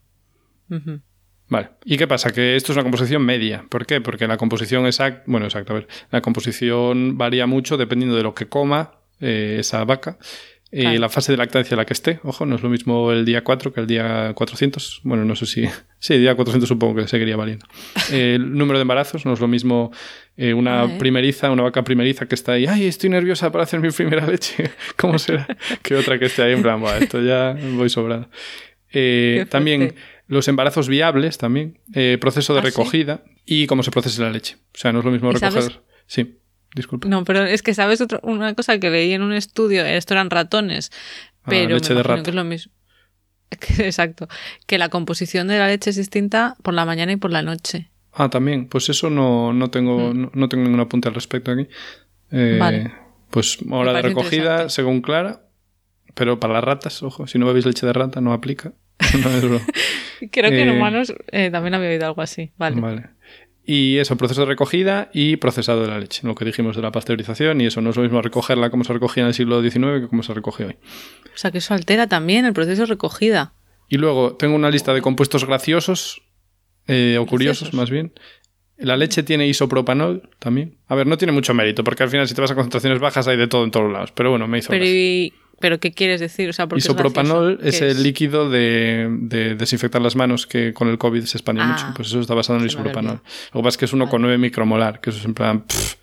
[1.49, 1.71] Vale.
[1.85, 2.31] ¿Y qué pasa?
[2.33, 3.65] Que esto es una composición media.
[3.69, 4.01] ¿Por qué?
[4.01, 8.35] Porque la composición exacta, bueno, exacta, a ver, la composición varía mucho dependiendo de lo
[8.35, 10.19] que coma eh, esa vaca.
[10.71, 10.99] Eh, Claro.
[11.01, 13.43] La fase de lactancia en la que esté, ojo, no es lo mismo el día
[13.43, 15.01] 4 que el día 400.
[15.03, 15.65] Bueno, no sé si.
[16.01, 17.67] Sí, el día 400 supongo que seguiría valiendo.
[18.13, 19.91] Eh, el número de embarazos no es lo mismo
[20.37, 24.25] una primeriza, una vaca primeriza que está ahí, ay, estoy nerviosa para hacer mi primera
[24.25, 24.71] leche.
[24.97, 25.49] ¿Cómo será?
[25.83, 28.29] que otra que esté ahí en plan, "Buah, esto ya voy sobrado.
[28.91, 29.99] Qué también fuerte.
[30.29, 32.69] Los embarazos viables, también, eh, proceso de ¿Ah, sí?
[32.69, 34.57] recogida y cómo se procesa la leche.
[34.75, 35.63] O sea, no es lo mismo ¿Y recoger.
[35.63, 35.81] sabes?
[36.07, 36.39] Sí,
[36.77, 37.09] disculpa.
[37.09, 40.31] No, pero es que sabes otra- una cosa que leí en un estudio, esto eran
[40.31, 40.91] ratones,
[41.43, 42.23] Ah, pero leche me de rata.
[42.23, 42.73] que es lo mismo.
[43.79, 44.29] Exacto,
[44.67, 47.91] que la composición de la leche es distinta por la mañana y por la noche.
[48.13, 48.69] Ah, también.
[48.69, 50.21] Pues eso no, no tengo, Mm.
[50.23, 51.67] no, no tengo ningún apunte al respecto aquí.
[52.33, 52.93] Eh, Vale.
[53.31, 55.43] Pues hora de recogida, según Clara.
[56.15, 58.73] Pero para las ratas, ojo, si no bebéis leche de rata, no aplica.
[59.23, 59.61] No es broma.
[60.31, 62.51] Creo que en Eh, humanos eh, también había oído algo así.
[62.59, 62.81] Vale.
[62.81, 63.07] Vale.
[63.65, 66.27] Y eso, proceso de recogida y procesado de la leche.
[66.27, 67.61] Lo que dijimos de la pasteurización.
[67.61, 70.09] Y eso no es lo mismo recogerla como se recogía en el siglo XIX que
[70.09, 70.77] como se recoge hoy.
[71.35, 73.53] O sea que eso altera también el proceso de recogida.
[73.89, 76.23] Y luego tengo una lista de compuestos graciosos,
[76.87, 77.75] eh, o curiosos Graciosos.
[77.75, 78.13] más bien.
[78.79, 80.79] La leche tiene isopropanol también.
[80.87, 83.27] A ver, no tiene mucho mérito, porque al final si te vas a concentraciones bajas
[83.29, 84.13] hay de todo en todos lados.
[84.13, 86.49] Pero bueno, me hizo Pero, y- ¿pero ¿qué quieres decir?
[86.49, 90.47] O sea, ¿por qué es Isopropanol es, ¿Qué el líquido de, de desinfectar las manos
[90.47, 91.87] que con el COVID se expandió Ah, mucho.
[91.97, 93.21] Pues eso está basado en el isopropanol.
[93.53, 95.61] Lo que pasa es que es 1,9 micromolar, que eso es en plan...
[95.63, 95.95] pff,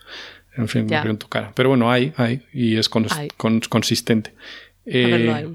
[0.58, 1.52] en fin, me en tu cara.
[1.54, 3.28] Pero bueno, hay, hay, y es cons- Hay.
[3.36, 4.34] con- consistente.
[4.86, 5.54] Verlo, Eh,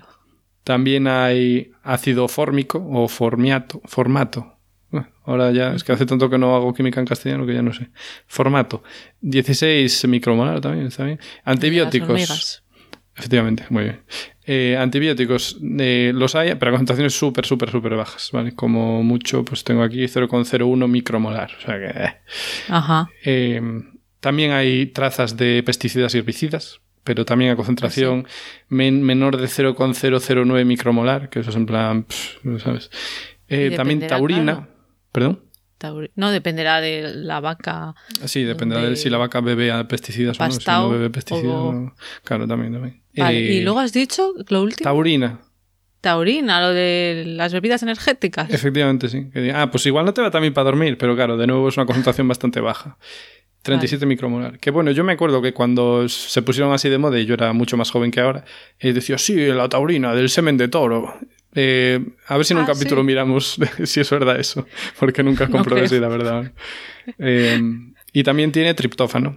[0.64, 4.56] también hay ácido fórmico o formiato, formato.
[4.90, 7.62] Bueno, Ahora ya, es que hace tanto que no hago química en castellano que ya
[7.62, 7.88] no sé.
[8.26, 8.82] Formato.
[9.22, 11.18] 16 micromolar también, está bien.
[11.44, 12.62] Antibióticos.
[13.20, 14.00] Efectivamente, muy bien.
[14.46, 18.54] Eh, antibióticos, eh, los hay, pero a concentraciones súper, súper, súper bajas, ¿vale?
[18.54, 21.50] Como mucho, pues tengo aquí 0,01 micromolar.
[21.58, 21.86] O sea que...
[22.04, 22.14] eh.
[22.68, 23.08] Ajá.
[24.20, 28.26] También hay trazas de pesticidas y herbicidas, pero también a concentración
[28.68, 32.90] men- menor de 0,009 micromolar, que eso es en plan, pff, ¿sabes?
[33.48, 34.42] Eh, también taurina.
[34.54, 34.68] claro.
[35.12, 35.44] ¿Perdón?
[36.14, 37.94] No, dependerá de la vaca.
[38.26, 40.50] Sí, dependerá de si la vaca bebe a pesticidas o no.
[40.50, 41.94] Si no bebe pesticidas, o- no.
[42.22, 42.99] claro, también, también.
[43.16, 44.84] Vale, Eh, y luego has dicho lo último.
[44.84, 45.40] Taurina,
[46.00, 48.48] Taurina, lo de las bebidas energéticas.
[48.50, 49.28] efectivamente, sí.
[49.54, 51.86] Ah, pues igual no te va también para dormir, pero claro, de nuevo es una
[51.86, 52.96] concentración bastante baja.
[53.62, 54.58] 37 micromolar.
[54.58, 57.52] Que bueno, yo me acuerdo que cuando se pusieron así de moda y yo era
[57.52, 58.44] mucho más joven que ahora,
[58.78, 61.14] eh, decía, sí, la taurina del semen de toro.
[61.54, 63.06] Eh, a ver si en un Ah, capítulo sí.
[63.08, 64.66] miramos si es verdad eso,
[64.98, 65.88] porque nunca No comprobé creo.
[65.90, 66.52] si era verdad.
[67.18, 67.60] Eh,
[68.12, 69.36] y también tiene triptófano,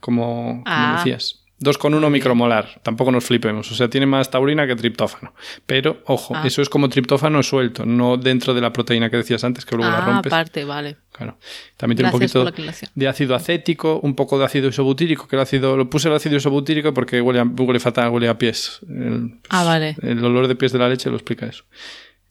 [0.00, 0.94] como, como Ah.
[0.98, 1.44] decías.
[1.62, 2.80] 2,1 micromolar.
[2.82, 3.70] Tampoco nos flipemos.
[3.70, 5.34] O sea, tiene más taurina que triptófano.
[5.66, 6.42] Pero, ojo, Ah.
[6.46, 9.90] eso es como triptófano suelto, no dentro de la proteína que decías antes, que luego
[9.92, 10.32] la Ah, rompes.
[10.32, 10.96] aparte, vale.
[11.12, 11.36] Claro.
[11.76, 15.42] También tiene Gracias un poquito de ácido acético, un poco de ácido isobutírico, que el
[15.42, 18.80] ácido, lo puse el ácido isobutírico porque huele, a- huele fatal, huele a pies.
[18.88, 19.96] El, Ah, vale.
[20.02, 21.64] el olor de pies de la leche lo explica eso.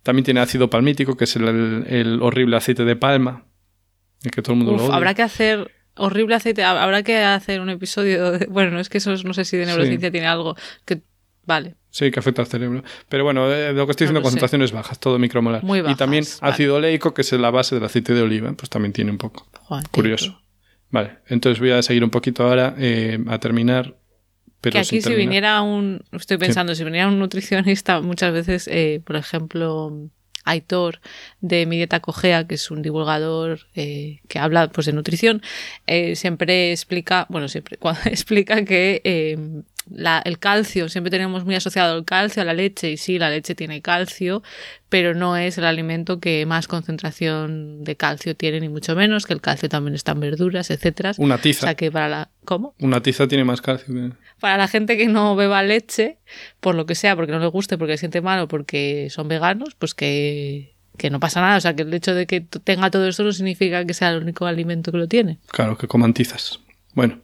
[0.01, 3.45] También tiene ácido palmítico, que es el, el- el horrible aceite de palma,
[4.23, 4.95] el que todo el mundo Uf, lo odia.
[4.95, 5.69] habrá que hacer
[5.99, 6.63] horrible aceite.
[6.63, 8.31] hab- Habrá que hacer un episodio.
[8.31, 11.01] de- bueno, no es que eso no sé si de neurociencia tiene algo que.
[11.45, 11.75] Vale.
[11.89, 12.83] Sí, que afecta al cerebro.
[13.09, 14.27] Pero bueno, eh, lo que estoy diciendo, No sé.
[14.27, 15.63] concentraciones bajas, todo micromolar.
[15.63, 16.53] Muy y bajas, también vale.
[16.53, 19.47] ácido oleico, que es la base del aceite de oliva, pues también tiene un poco.
[19.63, 20.39] Joder, Curioso.
[20.91, 23.95] Vale, entonces voy a seguir un poquito ahora eh, a terminar.
[24.61, 25.19] Pero que aquí si terminar.
[25.19, 30.09] viniera un, estoy pensando, si viniera un nutricionista, muchas veces, eh, por ejemplo,
[30.49, 30.99] Aitor
[31.41, 35.41] de Mi Dieta Cogea, que es un divulgador eh, que habla pues de nutrición,
[35.87, 39.37] eh, siempre explica, bueno, siempre cuando explica que eh,
[39.91, 43.29] la- el calcio, siempre tenemos muy asociado el calcio a la leche, y sí, la
[43.29, 44.43] leche tiene calcio,
[44.89, 49.33] pero no es el alimento que más concentración de calcio tiene, ni mucho menos, que
[49.33, 51.11] el calcio también está en verduras, etcétera.
[51.17, 51.61] Una O tiza.
[51.67, 52.29] sea que para la.
[52.45, 52.73] ¿Cómo?
[52.79, 54.11] Una tiza tiene más calcio que...
[54.39, 56.17] para la gente que no beba leche,
[56.59, 59.27] por lo que sea, porque no le guste, porque se siente mal o porque son
[59.27, 61.57] veganos, pues que, que no pasa nada.
[61.57, 64.21] O sea, que el hecho de que tenga todo esto no significa que sea el
[64.23, 65.37] único alimento que lo tiene.
[65.49, 66.59] Claro, que coman tizas.
[66.93, 67.19] Bueno.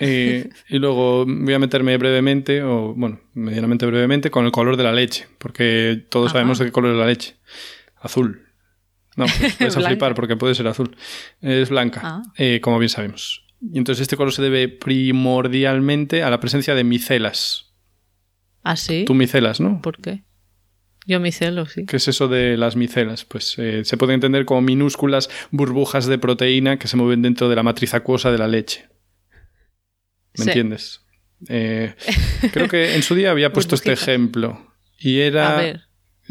[0.00, 4.84] Eh, y luego voy a meterme brevemente, o bueno, medianamente brevemente, con el color de
[4.84, 6.34] la leche, porque todos Ajá.
[6.38, 7.36] sabemos de qué color es la leche.
[8.00, 8.46] Azul.
[9.16, 10.96] No, pues puedes a flipar porque puede ser azul.
[11.40, 12.22] Es blanca, Ah.
[12.38, 13.44] eh, como bien sabemos.
[13.60, 17.74] Y entonces este color se debe primordialmente a la presencia de micelas.
[18.62, 19.04] ¿Ah, sí?
[19.06, 19.80] Tú micelas, ¿no?
[19.82, 20.24] ¿Por qué?
[21.06, 21.86] Yo mi celo, sí.
[21.86, 23.24] ¿Qué es eso de las micelas?
[23.24, 27.56] Pues eh, se puede entender como minúsculas burbujas de proteína que se mueven dentro de
[27.56, 28.86] la matriz acuosa de la leche.
[30.38, 30.50] ¿Me Sí.
[30.50, 31.00] entiendes?
[31.48, 31.94] Eh,
[32.52, 34.66] creo que en su día había puesto este ejemplo.
[34.98, 35.58] Y era.
[35.58, 35.80] A ver.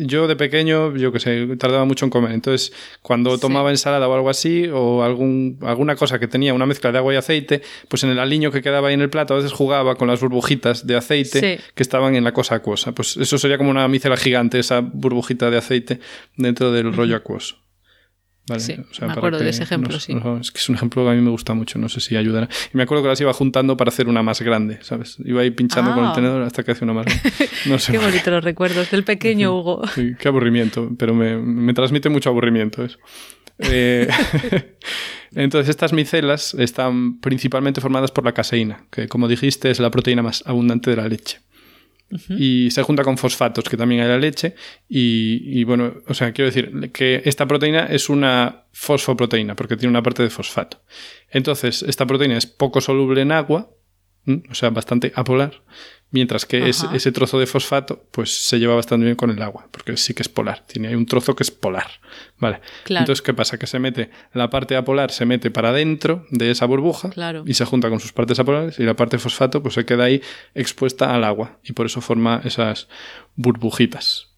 [0.02, 2.32] Yo de pequeño, yo que sé, tardaba mucho en comer.
[2.32, 2.72] Entonces,
[3.02, 3.42] cuando Sí.
[3.42, 7.14] tomaba ensalada o algo así, o algún, alguna cosa que tenía una mezcla de agua
[7.14, 9.96] y aceite, pues en el aliño que quedaba ahí en el plato a veces jugaba
[9.96, 11.64] con las burbujitas de aceite Sí.
[11.76, 12.94] que estaban en la cosa acuosa.
[12.94, 16.00] Pues eso sería como una micela gigante, esa burbujita de aceite
[16.38, 17.58] dentro del rollo acuoso.
[18.50, 20.14] Vale, Sí, me acuerdo de ese ejemplo, nos- sí.
[20.16, 22.18] no, es que es un ejemplo que a mí me gusta mucho, no sé si
[22.18, 22.50] ayudará.
[22.74, 25.18] Y me acuerdo que las iba juntando para hacer una más grande, ¿sabes?
[25.24, 26.14] Iba ahí pinchando con el Ah.
[26.14, 27.32] tenedor hasta que hacía una más grande.
[27.68, 27.92] No sé.
[27.94, 29.82] Qué bonito los recuerdos del pequeño Hugo.
[29.96, 32.98] Sí, qué aburrimiento, pero me, me transmite mucho aburrimiento eso.
[33.60, 34.08] Eh,
[35.36, 40.22] entonces, estas micelas están principalmente formadas por la caseína, que como dijiste es la proteína
[40.24, 41.40] más abundante de la leche.
[42.30, 44.56] Y se junta con fosfatos, que también hay en la leche.
[44.88, 50.04] Y, bueno, o sea, quiero decir que esta proteína es una fosfoproteína, porque tiene una
[50.04, 50.82] parte de fosfato.
[51.30, 53.70] Entonces, esta proteína es poco soluble en agua,
[54.50, 55.64] o sea, bastante apolar,
[56.12, 59.96] mientras que ese, trozo de fosfato pues se lleva bastante bien con el agua, porque
[59.98, 61.90] sí que es polar, tiene ahí un trozo que es polar,
[62.38, 62.62] ¿vale?
[62.84, 63.04] Claro.
[63.04, 63.58] Entonces, ¿qué pasa?
[63.58, 67.44] Que se mete, la parte apolar se mete para adentro de esa burbuja Claro.
[67.46, 70.22] y se junta con sus partes apolares y la parte fosfato pues se queda ahí
[70.56, 72.88] expuesta al agua y por eso forma esas
[73.36, 74.30] burbujitas.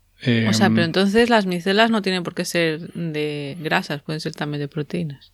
[0.49, 4.19] O sea, Em, pero entonces las micelas no tienen por qué ser de grasas, pueden
[4.22, 5.34] ser también de proteínas.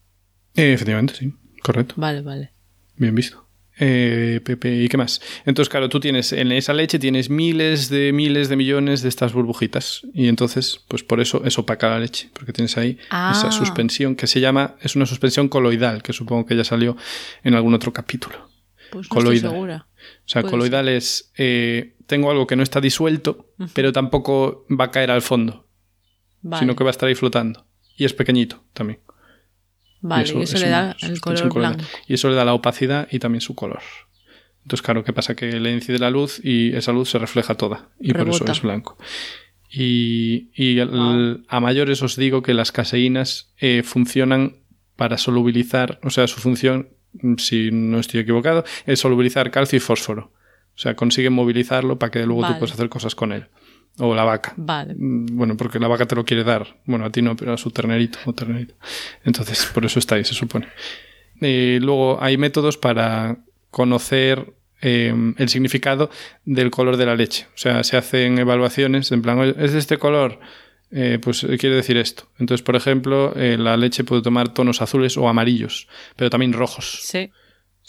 [0.56, 1.96] eh, efectivamente, sí, correcto.
[1.98, 2.54] Vale, vale.
[2.96, 3.47] Bien visto.
[3.80, 5.22] Eh, Pepe, ¿y qué más?
[5.46, 9.34] Entonces, claro, tú tienes en esa leche tienes miles de miles de millones de estas
[9.34, 13.32] burbujitas y entonces, pues por eso es opaca la leche, porque tienes ahí Ah.
[13.36, 16.98] esa suspensión que se llama, es una suspensión coloidal, que supongo que ya salió
[17.44, 18.50] en algún otro capítulo.
[18.92, 19.36] Pues no Coloidal.
[19.36, 19.88] estoy segura.
[20.26, 24.92] O sea, coloidal es, eh, tengo algo que no está disuelto, pero tampoco va a
[24.92, 25.68] caer al fondo,
[26.42, 27.66] Vale, sino que va a estar ahí flotando.
[27.98, 29.00] Y es pequeñito también.
[30.02, 31.84] Vale, y eso, es le da el color blanco.
[32.08, 33.82] Y eso le da la opacidad y también su color.
[34.64, 35.36] Entonces, claro, ¿qué pasa?
[35.36, 37.90] Que le incide la luz y esa luz se refleja toda.
[38.00, 38.98] Y por eso es blanco.
[39.70, 41.44] Y, y el- Wow.
[41.48, 44.58] a mayores os digo que las caseínas eh, funcionan
[44.96, 46.90] para solubilizar, o sea, su función,
[47.22, 50.32] mm, si no estoy equivocado, es solubilizar calcio y fósforo.
[50.76, 52.54] O sea, consiguen movilizarlo para que luego Vale.
[52.56, 53.48] tú puedas hacer cosas con él.
[54.00, 54.54] O la vaca.
[54.58, 54.94] Vale.
[54.96, 56.68] Mm, Bueno, porque la vaca te lo quiere dar.
[56.86, 58.76] Bueno, a ti no, pero a su ternerito o ternerito.
[59.24, 60.68] Entonces, por eso está ahí, se supone.
[61.42, 63.38] Eh, luego, hay métodos para
[63.72, 66.10] conocer eh, el significado
[66.46, 67.48] del color de la leche.
[67.56, 70.40] O sea, se hacen evaluaciones en plan, "Oye, ¿es de este color?
[70.92, 72.30] Eh, pues eh, quiere decir esto.
[72.40, 77.00] Entonces, por ejemplo, la leche puede tomar tonos azules o amarillos, pero también rojos.
[77.04, 77.32] Sí.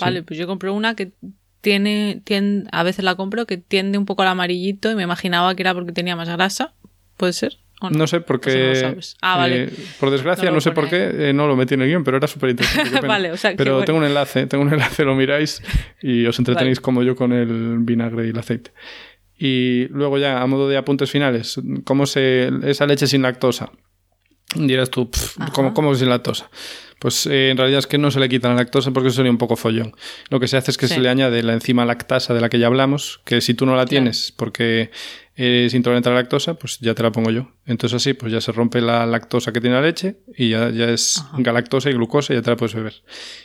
[0.00, 1.12] Vale, pues yo compré una que
[1.60, 5.54] tiene, tiene, a veces la compro, que tiende un poco al amarillito y me imaginaba
[5.54, 6.74] que era porque tenía más grasa.
[7.16, 7.58] ¿Puede ser?
[7.80, 8.98] ¿o No sé por no lo qué.
[9.22, 9.64] Ah, vale.
[9.64, 12.04] eh, por desgracia, No no, sé por qué, eh, no lo metí en el guion,
[12.04, 13.00] pero era súper interesante.
[13.06, 13.86] Vale, o sea, pero bueno.
[13.86, 15.62] tengo un enlace, tengo un enlace, lo miráis
[16.02, 16.84] y os entretenéis Vale.
[16.84, 18.72] como yo con el vinagre y el aceite.
[19.38, 22.50] Y luego ya, a modo de apuntes finales, ¿cómo se.
[22.64, 23.70] esa leche sin lactosa?
[24.56, 25.52] Dirás tú, Ajá.
[25.74, 26.50] ¿cómo, sin lactosa?
[26.98, 29.30] Pues eh, en realidad es que no se le quita la lactosa porque eso sería
[29.30, 29.94] un poco follón.
[30.30, 30.94] Lo que se hace es que Sí.
[30.94, 33.76] se le añade la enzima lactasa de la que ya hablamos, que si tú no
[33.76, 34.90] la tienes porque
[35.36, 37.52] eres intolerante a la lactosa, pues ya te la pongo yo.
[37.66, 40.88] Entonces así, pues ya se rompe la lactosa que tiene la leche y ya, ya
[40.88, 41.36] es Ajá.
[41.38, 42.94] galactosa y glucosa y ya te la puedes beber.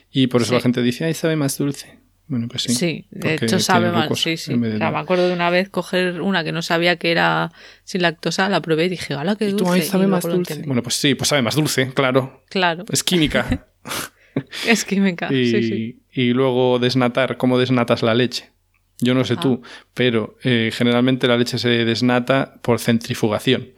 [0.09, 0.55] Y por eso Sí.
[0.55, 1.99] la gente dice, ay, sabe más dulce.
[2.27, 2.73] Bueno, pues sí.
[2.73, 4.53] Sí, de hecho sabe mal, glucosa sí, sí.
[4.53, 7.51] O sea, me acuerdo de una vez coger una que no sabía que era
[7.83, 9.65] sin lactosa, la probé y dije, ¡hala, qué Y dulce!
[9.65, 10.63] tú, ay, sabe y más dulce.
[10.65, 12.43] Bueno, pues sí, pues sabe más dulce, claro.
[12.49, 13.67] Claro, Es química.
[14.67, 16.01] es química, y, sí, sí.
[16.11, 18.51] y luego desnatar, ¿cómo desnatas la leche?
[18.99, 19.39] Yo no sé Ah.
[19.41, 19.61] tú,
[19.93, 23.69] pero eh, generalmente la leche se desnata por centrifugación.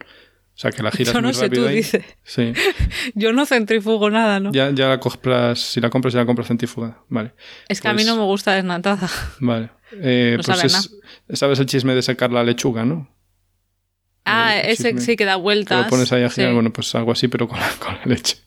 [0.56, 1.76] O sea, que la giras Yo no muy sé, tú ahí.
[1.76, 2.02] dices.
[2.24, 2.52] Sí.
[3.14, 4.52] Yo no centrifugo nada, ¿no?
[4.52, 7.02] Ya, ya la compras, si la compras, ya la compras centrifugada.
[7.10, 7.32] Vale.
[7.68, 9.08] es que a mí pues- no me gusta desnatada.
[9.40, 9.70] Vale.
[9.92, 13.08] Eh, No pues sabe es- sabes el chisme de secar la lechuga, ¿no?
[14.24, 15.84] Ah, Eh, ese sí que da Que vueltas.
[15.84, 16.54] lo pones ahí a girar, sí.
[16.54, 18.38] bueno, pues algo así, pero con la, con la leche.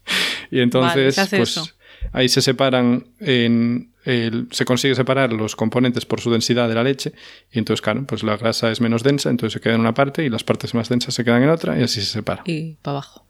[0.52, 1.66] Y entonces, pues eso.
[2.12, 6.84] ahí se separan, en el- se consigue separar los componentes por su densidad de la
[6.84, 7.14] leche.
[7.52, 10.24] Y entonces, claro, pues la grasa es menos densa, entonces se queda en una parte
[10.24, 12.44] y las partes más densas se quedan en otra y así se separa.
[12.46, 13.26] Y para abajo.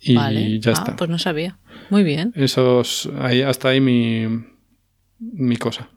[0.00, 0.60] Y vale.
[0.60, 0.96] ya Ah, está.
[0.96, 1.58] Pues no sabía.
[1.90, 2.32] Muy bien.
[2.36, 4.26] Esos, ahí, hasta ahí mi,
[5.18, 5.88] mi cosa.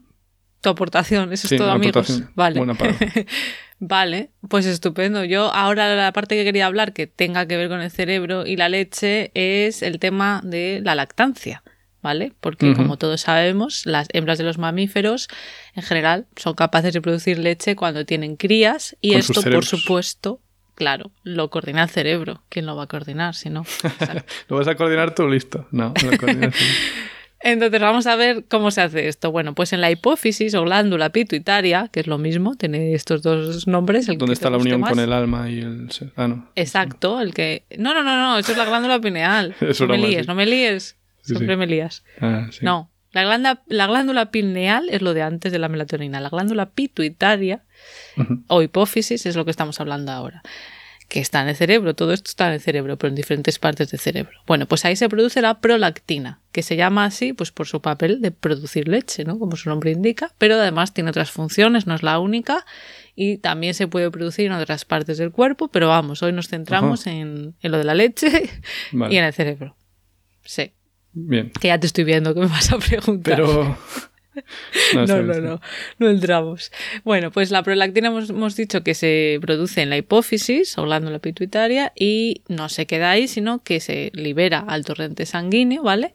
[0.62, 2.24] Tu aportación, eso Sí, es todo, amigos.
[2.36, 2.60] Vale.
[2.60, 2.76] Buena.
[3.82, 5.24] Vale, pues estupendo.
[5.24, 8.58] Yo ahora la parte que quería hablar que tenga que ver con el cerebro y
[8.58, 11.64] la leche es el tema de la lactancia,
[12.02, 12.34] ¿vale?
[12.40, 15.28] Porque como todos sabemos, las hembras de los mamíferos
[15.76, 20.40] en general son capaces de producir leche cuando tienen crías y Con esto, por supuesto,
[20.76, 22.44] claro, lo coordina el cerebro.
[22.50, 23.66] ¿Quién lo va a coordinar si no?
[24.48, 25.28] ¿Lo vas a coordinar tú?
[25.28, 25.68] Listo.
[25.72, 26.54] No, la coordinación.
[27.42, 29.32] Entonces vamos a ver cómo se hace esto.
[29.32, 33.66] Bueno, pues en la hipófisis o glándula pituitaria, que es lo mismo, tiene estos dos
[33.66, 34.10] nombres.
[34.10, 34.90] El ¿Dónde está la unión más.
[34.90, 36.12] con el alma y el ser?
[36.18, 36.50] Ah, no.
[36.56, 37.64] Exacto, el que...
[37.78, 39.56] No, no, no, no, eso es la glándula pineal.
[39.80, 40.98] No me líes, no me líes.
[41.38, 41.58] Siempre sí.
[41.58, 42.04] me lías.
[42.20, 42.64] Ah, sí.
[42.64, 46.20] No, la glándula, la glándula pineal es lo de antes de la melatonina.
[46.20, 47.64] La glándula pituitaria
[48.48, 50.44] o hipófisis es lo que estamos hablando ahora.
[51.08, 53.90] Que está en el cerebro, todo esto está en el cerebro, pero en diferentes partes
[53.90, 54.38] del cerebro.
[54.46, 58.22] Bueno, pues ahí se produce la prolactina, que se llama así pues por su papel
[58.22, 59.40] de producir leche, ¿no?
[59.40, 62.64] Como su nombre indica, pero además tiene otras funciones, no es la única,
[63.16, 67.08] y también se puede producir en otras partes del cuerpo, pero vamos, hoy nos centramos
[67.08, 68.48] en, en lo de la leche
[68.92, 69.12] Vale.
[69.12, 69.76] y en el cerebro.
[70.46, 70.74] Sí,
[71.28, 71.52] Bien.
[71.60, 73.36] que ya te estoy viendo que me vas a preguntar.
[73.36, 73.78] Pero.
[74.94, 75.62] No, No, no, no,
[75.98, 76.72] no entramos.
[77.04, 81.20] Bueno, pues la prolactina hemos, hemos dicho que se produce en la hipófisis o glándula
[81.20, 86.14] pituitaria y no se queda ahí, sino que se libera al torrente sanguíneo, ¿vale?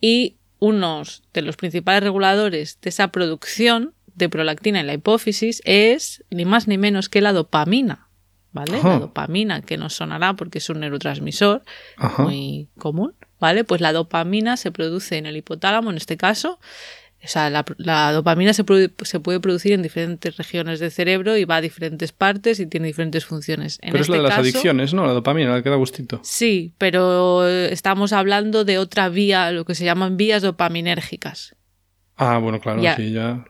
[0.00, 6.24] Y unos de los principales reguladores de esa producción de prolactina en la hipófisis es
[6.30, 8.07] ni más ni menos que la dopamina,
[8.52, 8.76] ¿vale?
[8.78, 8.88] Ajá.
[8.90, 11.62] La dopamina, que nos sonará porque es un neurotransmisor
[11.96, 12.22] Ajá.
[12.24, 13.64] muy común, ¿vale?
[13.64, 16.58] Pues la dopamina se produce en el hipotálamo, en este caso.
[17.20, 21.36] O sea, la, la dopamina se, produ- se puede producir en diferentes regiones del cerebro
[21.36, 23.80] y va a diferentes partes y tiene diferentes funciones.
[23.82, 25.04] En Pero es la este de las caso- adicciones, ¿no?
[25.04, 26.20] La dopamina, la que da gustito.
[26.22, 31.56] Sí, pero estamos hablando de otra vía, lo que se llaman vías dopaminérgicas.
[32.16, 32.94] Ah, bueno, claro, Ya.
[32.94, 33.44] sí, ya.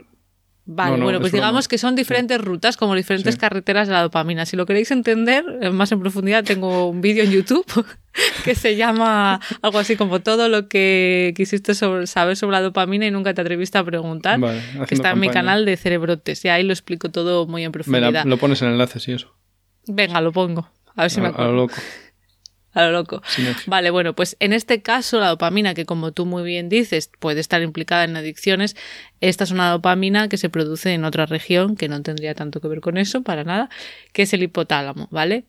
[0.70, 3.40] Vale, No, no, bueno, es pues digamos que son diferentes rutas, como diferentes Sí.
[3.40, 4.44] carreteras de la dopamina.
[4.44, 7.64] Si lo queréis entender eh, más en profundidad, tengo un vídeo en YouTube
[8.44, 13.06] que se llama algo así como todo lo que quisiste sobre- saber sobre la dopamina
[13.06, 16.44] y nunca te atreviste a preguntar, Vale, que está en mi canal de Cerebrotes.
[16.44, 18.24] Y ahí lo explico todo muy en Me la- profundidad.
[18.26, 19.34] lo pones en enlaces y eso.
[19.86, 20.68] Venga, lo pongo.
[20.96, 21.74] A ver si me a, lo loco.
[22.78, 23.22] A lo loco.
[23.66, 27.40] Vale, bueno, pues en este caso la dopamina, que como tú muy bien dices, puede
[27.40, 28.76] estar implicada en adicciones,
[29.20, 32.68] esta es una dopamina que se produce en otra región que no tendría tanto que
[32.68, 33.68] ver con eso, para nada,
[34.12, 35.46] que es el hipotálamo, ¿vale?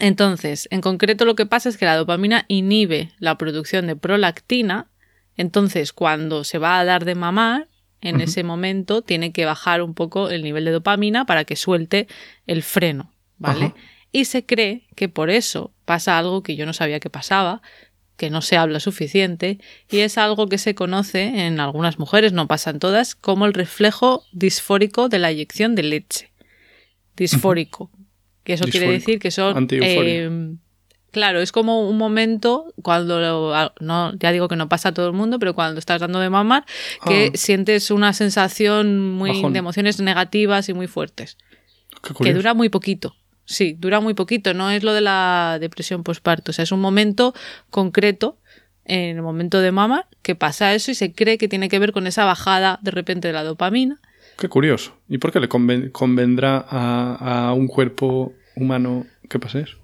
[0.00, 4.90] Entonces, en concreto lo que pasa es que la dopamina inhibe la producción de prolactina,
[5.38, 7.68] entonces cuando se va a dar de mamar,
[8.02, 12.06] en ese momento tiene que bajar un poco el nivel de dopamina para que suelte
[12.46, 13.72] el freno, ¿vale?
[14.14, 17.62] Y se cree que por eso pasa algo que yo no sabía que pasaba,
[18.16, 19.58] que no se habla suficiente,
[19.90, 24.22] y es algo que se conoce en algunas mujeres, no pasan todas, como el reflejo
[24.30, 26.30] disfórico de la eyección de leche.
[27.16, 27.90] Disfórico.
[28.44, 29.66] Que eso quiere decir que son...
[29.72, 30.54] Eh,
[31.10, 35.06] claro, es como un momento cuando, lo- no, ya digo que no pasa a todo
[35.08, 36.64] el mundo, pero cuando estás dando de mamar,
[37.06, 37.36] que Ah.
[37.36, 39.52] sientes una sensación muy Bajón.
[39.54, 41.36] de emociones negativas y muy fuertes
[42.22, 43.16] que dura muy poquito.
[43.44, 46.80] Sí, dura muy poquito, no es lo de la depresión postparto, o sea, es un
[46.80, 47.34] momento
[47.70, 48.38] concreto
[48.84, 51.92] en el momento de mama que pasa eso y se cree que tiene que ver
[51.92, 53.98] con esa bajada de repente de la dopamina.
[54.38, 54.96] Qué curioso.
[55.08, 59.78] ¿Y por qué le convendrá a, a un cuerpo humano que pase eso?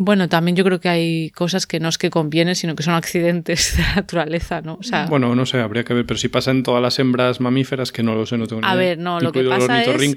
[0.00, 2.94] Bueno, también yo creo que hay cosas que no es que convienen, sino que son
[2.94, 4.74] accidentes de la naturaleza, ¿no?
[4.74, 7.40] O sea, bueno, no sé, habría que ver, pero si pasa en todas las hembras
[7.40, 8.76] mamíferas, que no lo sé, no tengo ni A idea.
[8.90, 10.16] ver, no, lo que pasa es...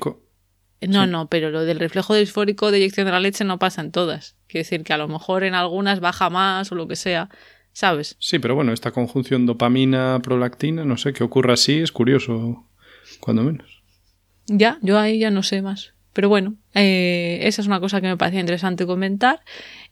[0.88, 3.92] No, no, pero lo del reflejo disfórico de eyección de la leche no pasa en
[3.92, 4.36] todas.
[4.48, 7.30] Quiere decir que a lo mejor en algunas baja más o lo que sea,
[7.72, 8.16] ¿sabes?
[8.20, 12.66] Sí, pero bueno, esta conjunción dopamina-prolactina, no sé, que ocurra así, es curioso,
[13.20, 13.82] cuando menos.
[14.48, 15.94] Ya, yo ahí ya no sé más.
[16.14, 19.42] Pero bueno, eh, esa es una cosa que me parecía interesante comentar.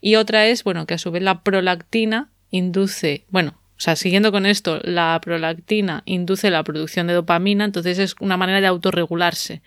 [0.00, 4.32] Y otra es, bueno, que a su vez la prolactina induce, bueno, o sea, siguiendo
[4.32, 9.62] con esto, la prolactina induce la producción de dopamina, entonces es una manera de autorregularse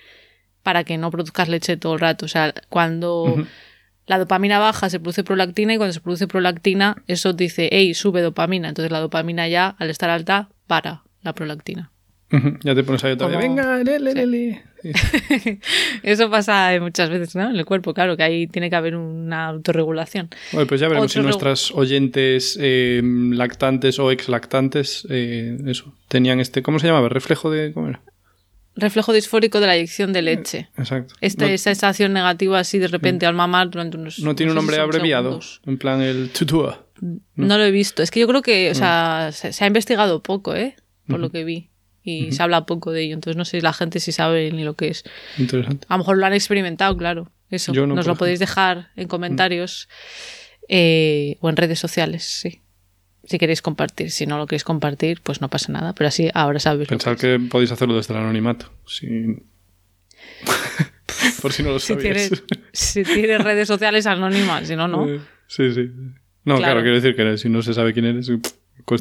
[0.63, 2.25] para que no produzcas leche todo el rato.
[2.25, 3.45] O sea, cuando
[4.07, 8.21] la dopamina baja se produce prolactina y cuando se produce prolactina eso dice, hey, sube
[8.21, 8.69] dopamina.
[8.69, 11.91] Entonces la dopamina ya, al estar alta, para la prolactina.
[12.63, 13.37] Ya te pones ahí otra vez.
[13.37, 14.63] Venga, le,
[16.03, 17.49] Eso pasa muchas veces, ¿no?
[17.49, 20.29] En el cuerpo, claro, que ahí tiene que haber una autorregulación.
[20.51, 26.39] Bueno, pues ya veremos si nuestras oyentes eh, lactantes o ex lactantes, eh, eso, tenían
[26.39, 27.07] este, ¿cómo se llamaba?
[27.07, 27.71] Reflejo de.
[27.71, 28.01] ¿Cómo era?
[28.75, 30.69] Reflejo disfórico de la eyección de leche.
[30.77, 31.13] Exacto.
[31.21, 34.19] Esta sensación negativa así de repente al mamar durante unos.
[34.19, 36.85] No tiene un nombre abreviado, en plan el tutua.
[37.35, 37.57] No.
[37.57, 38.01] lo he visto.
[38.01, 40.75] Es que yo creo que, o sea, se, ha investigado poco, ¿eh?
[41.07, 41.69] Por lo que vi
[42.03, 43.13] y se habla poco de ello.
[43.13, 45.03] Entonces no sé la gente si sabe ni lo que es.
[45.37, 45.85] Interesante.
[45.89, 47.31] A lo mejor lo han experimentado, claro.
[47.49, 47.73] Eso.
[47.73, 49.87] Nos lo podéis dejar en comentarios
[50.67, 52.62] eh, o en redes sociales, sí.
[53.23, 54.11] Si queréis compartir.
[54.11, 55.93] Si no lo queréis compartir, pues no pasa nada.
[55.93, 56.89] Pero así ahora sabéis.
[56.89, 58.67] Pensad que, podéis hacerlo desde el anonimato.
[61.41, 62.43] Por si no lo sabéis.
[62.71, 65.07] Si tienes, redes sociales anónimas, si no, no.
[65.47, 65.89] Sí, sí.
[66.43, 68.29] No, claro, quiero decir que si no se sabe quién eres,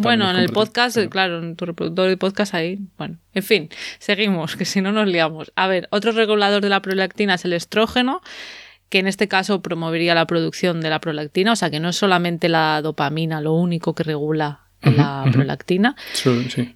[0.01, 2.79] bueno, en el podcast, claro, en tu reproductor de podcast ahí.
[2.99, 3.69] Bueno, en fin,
[3.99, 5.53] seguimos, que si no nos liamos.
[5.57, 8.23] A ver, otro regulador de la prolactina es el estrógeno,
[8.93, 11.97] que en este caso promovería la producción de la prolactina, o sea que no es
[11.97, 15.97] solamente la dopamina lo único que regula la prolactina.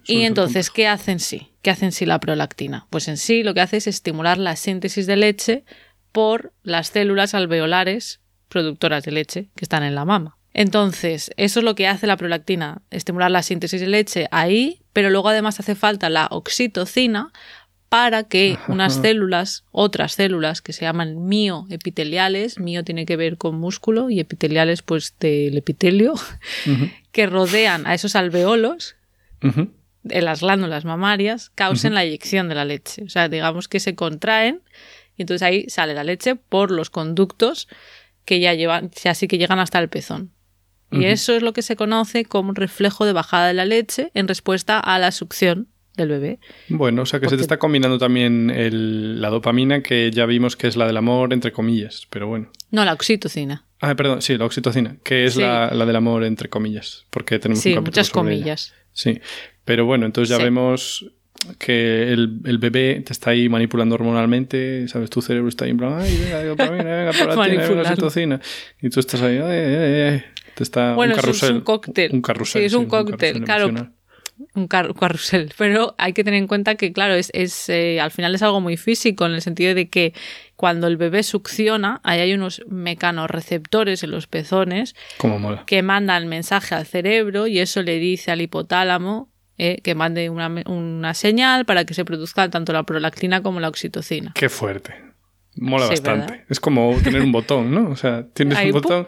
[0.03, 1.51] y entonces, ¿qué hace en sí?
[1.61, 2.87] ¿Qué hace en sí la prolactina?
[2.89, 5.63] Pues en sí lo que hace es estimular la síntesis de leche
[6.11, 10.37] por las células alveolares productoras de leche que están en la mama.
[10.55, 15.11] Entonces, eso es lo que hace la prolactina, estimular la síntesis de leche ahí, pero
[15.11, 17.31] luego además hace falta la oxitocina
[17.89, 23.55] para que unas células, otras células que se llaman mioepiteliales, mio tiene que ver con
[23.55, 26.15] músculo y epiteliales pues del epitelio,
[27.11, 28.95] que rodean a esos alveolos
[30.03, 33.03] de las glándulas mamarias, causen la eyección de la leche.
[33.03, 34.61] O sea, digamos que se contraen
[35.15, 37.67] y entonces ahí sale la leche por los conductos
[38.25, 40.31] que ya llevan, así que llegan hasta el pezón.
[40.89, 44.27] Y eso es lo que se conoce como reflejo de bajada de la leche en
[44.27, 45.67] respuesta a la succión
[45.97, 46.39] del bebé.
[46.69, 48.51] Bueno, o sea que se te está combinando también
[49.19, 52.49] la dopamina, que ya vimos que es la del amor, entre comillas, pero bueno.
[52.71, 53.65] No, la oxitocina.
[53.81, 57.75] Ah, perdón, sí, la oxitocina, que es la, del amor, entre comillas, porque tenemos sí,
[57.75, 58.73] muchas comillas.
[58.93, 59.19] Sí,
[59.65, 61.11] pero bueno, entonces ya vemos
[61.59, 65.09] que el, bebé te está ahí manipulando hormonalmente, ¿sabes?
[65.09, 68.41] Tu cerebro está ahí en plan, ay, venga, dopamina, venga, la oxitocina.
[68.81, 70.23] Y tú estás ahí, ay, ay, ay
[70.63, 71.49] está bueno, un carrusel.
[71.49, 72.11] Es un cóctel.
[72.13, 72.61] Un carrusel.
[72.61, 73.71] Sí, es un cóctel, claro.
[74.53, 75.53] Un carrusel.
[75.57, 78.61] Pero hay que tener en cuenta que, claro, es, es eh, al final es algo
[78.61, 80.13] muy físico, en el sentido de que
[80.55, 84.95] cuando el bebé succiona, ahí hay unos mecanorreceptores en los pezones
[85.65, 89.29] que mandan mensaje al cerebro y eso le dice al hipotálamo
[89.59, 93.69] eh, que mande una, una, señal para que se produzca tanto la prolactina como la
[93.69, 94.31] oxitocina.
[94.35, 95.06] Qué fuerte.
[95.57, 96.45] Mola bastante.
[96.49, 97.89] Es como tener un botón, ¿no?
[97.89, 99.07] O sea, tienes un botón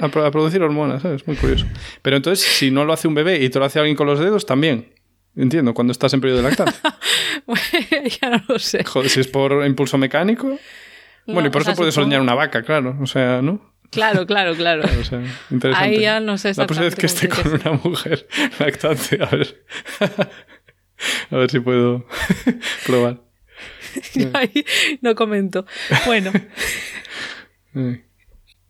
[0.00, 1.26] a, producir hormonas, ¿sabes?
[1.26, 1.66] Muy curioso.
[2.02, 4.18] Pero entonces, si no lo hace un bebé y te lo hace alguien con los
[4.18, 4.94] dedos, también.
[5.36, 6.80] Entiendo, cuando estás en periodo de lactancia.
[8.20, 8.84] ya no lo sé.
[8.84, 10.58] Joder, si es por impulso mecánico.
[11.26, 12.96] bueno, y por eso puedes soñar una vaca, claro.
[13.00, 13.76] O sea, ¿no?
[13.90, 14.82] Claro, claro, claro.
[14.82, 15.88] o sea, interesante.
[15.88, 18.26] Ahí ya no sé La próxima vez que esté con una mujer
[18.58, 19.64] lactante, a ver.
[21.30, 22.06] a ver si puedo
[22.86, 23.25] probar.
[25.00, 25.66] no comento.
[26.06, 26.32] Bueno.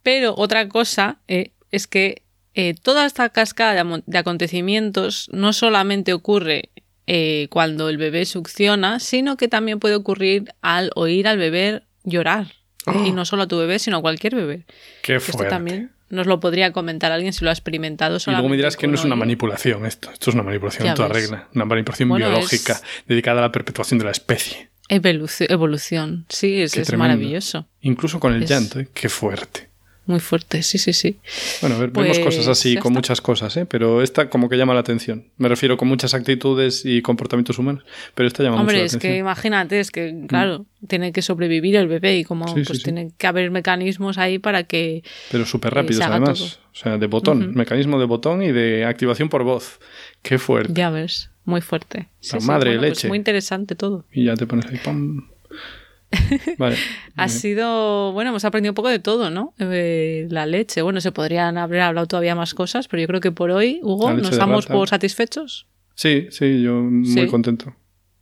[0.02, 2.22] Pero otra cosa eh, es que
[2.54, 6.70] eh, toda esta cascada de, acontecimientos no solamente ocurre
[7.06, 12.54] eh, cuando el bebé succiona, sino que también puede ocurrir al oír al bebé llorar.
[13.04, 14.64] Y no solo a tu bebé, sino a cualquier bebé.
[15.02, 15.42] Qué fuerte.
[15.42, 18.18] Esto también nos lo podría comentar alguien si lo ha experimentado.
[18.24, 20.10] Y luego me dirás que no es una manipulación esto.
[20.10, 21.48] Esto es una manipulación en toda regla.
[21.54, 24.70] Una manipulación biológica dedicada a la perpetuación de la especie.
[24.88, 26.26] Evolución, evolución.
[26.28, 27.66] sí, es, es maravilloso.
[27.80, 28.88] Incluso con el Es- llanto, ¿eh?
[28.94, 29.68] Qué fuerte.
[30.06, 31.18] Muy fuerte, sí, sí, sí.
[31.60, 33.66] Bueno, a ver, vemos Pues, cosas así con muchas cosas, ¿eh?
[33.66, 35.24] Pero esta como que llama la atención.
[35.36, 37.84] Me refiero con muchas actitudes y comportamientos humanos,
[38.14, 39.18] pero esta llama Hombre, mucho la es que atención.
[39.18, 42.84] imagínate, es que, claro, tiene que sobrevivir el bebé y como Sí, sí, pues sí.
[42.84, 45.02] tiene que haber mecanismos ahí para que
[45.32, 46.38] Pero súper eh, rápidos se haga además.
[46.38, 46.48] todo.
[46.72, 47.52] O sea, de botón, Ujú.
[47.58, 49.80] mecanismo de botón y de activación por voz.
[50.22, 50.72] Qué fuerte.
[50.72, 52.08] ya ves, muy fuerte.
[52.32, 53.08] La madre bueno, pues leche.
[53.08, 54.04] muy interesante todo.
[54.12, 55.28] Y ya te pones ahí, ¡pam!
[56.58, 56.76] Vale.
[57.16, 59.54] Ha sido, bueno, hemos aprendido un poco de todo, ¿no?
[59.58, 60.82] Eh, la leche.
[60.82, 64.12] Bueno, se podrían haber hablado todavía más cosas, pero yo creo que por hoy, Hugo,
[64.12, 65.66] nos damos por satisfechos.
[65.94, 67.26] Sí, sí, yo muy Sí.
[67.26, 67.74] contento.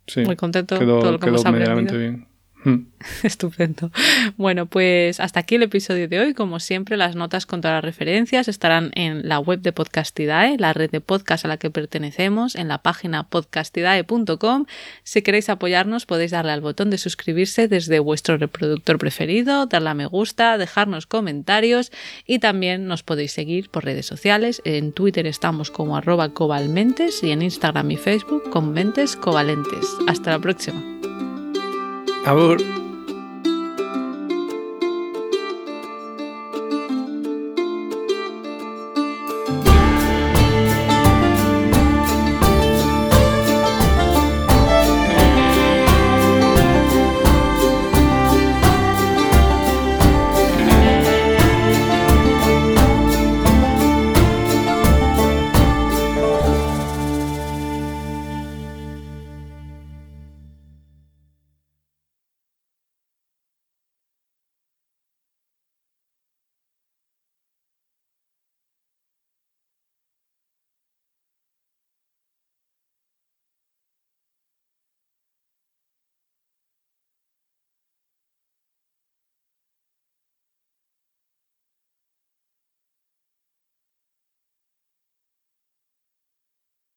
[0.07, 0.21] Sí.
[0.21, 2.27] Muy contento Quedó, todo lo que quedó hemos medianamente bien.
[2.65, 2.87] Mm.
[3.23, 3.91] Estupendo.
[4.37, 6.33] Bueno, pues hasta aquí el episodio de hoy.
[6.33, 10.73] Como siempre, las notas con todas las referencias estarán en la web de Podcastidae, la
[10.73, 14.65] red de podcast a la que pertenecemos, en la página podcastidae.com.
[15.03, 19.93] Si queréis apoyarnos, podéis darle al botón de suscribirse desde vuestro reproductor preferido, darle a
[19.93, 21.91] me gusta, dejarnos comentarios
[22.25, 24.61] y también nos podéis seguir por redes sociales.
[24.65, 29.85] En Twitter estamos como arroba cobalmentes y en Instagram y Facebook con mentes covalentes.
[30.07, 31.14] Hasta la próxima.
[32.25, 32.84] Abur.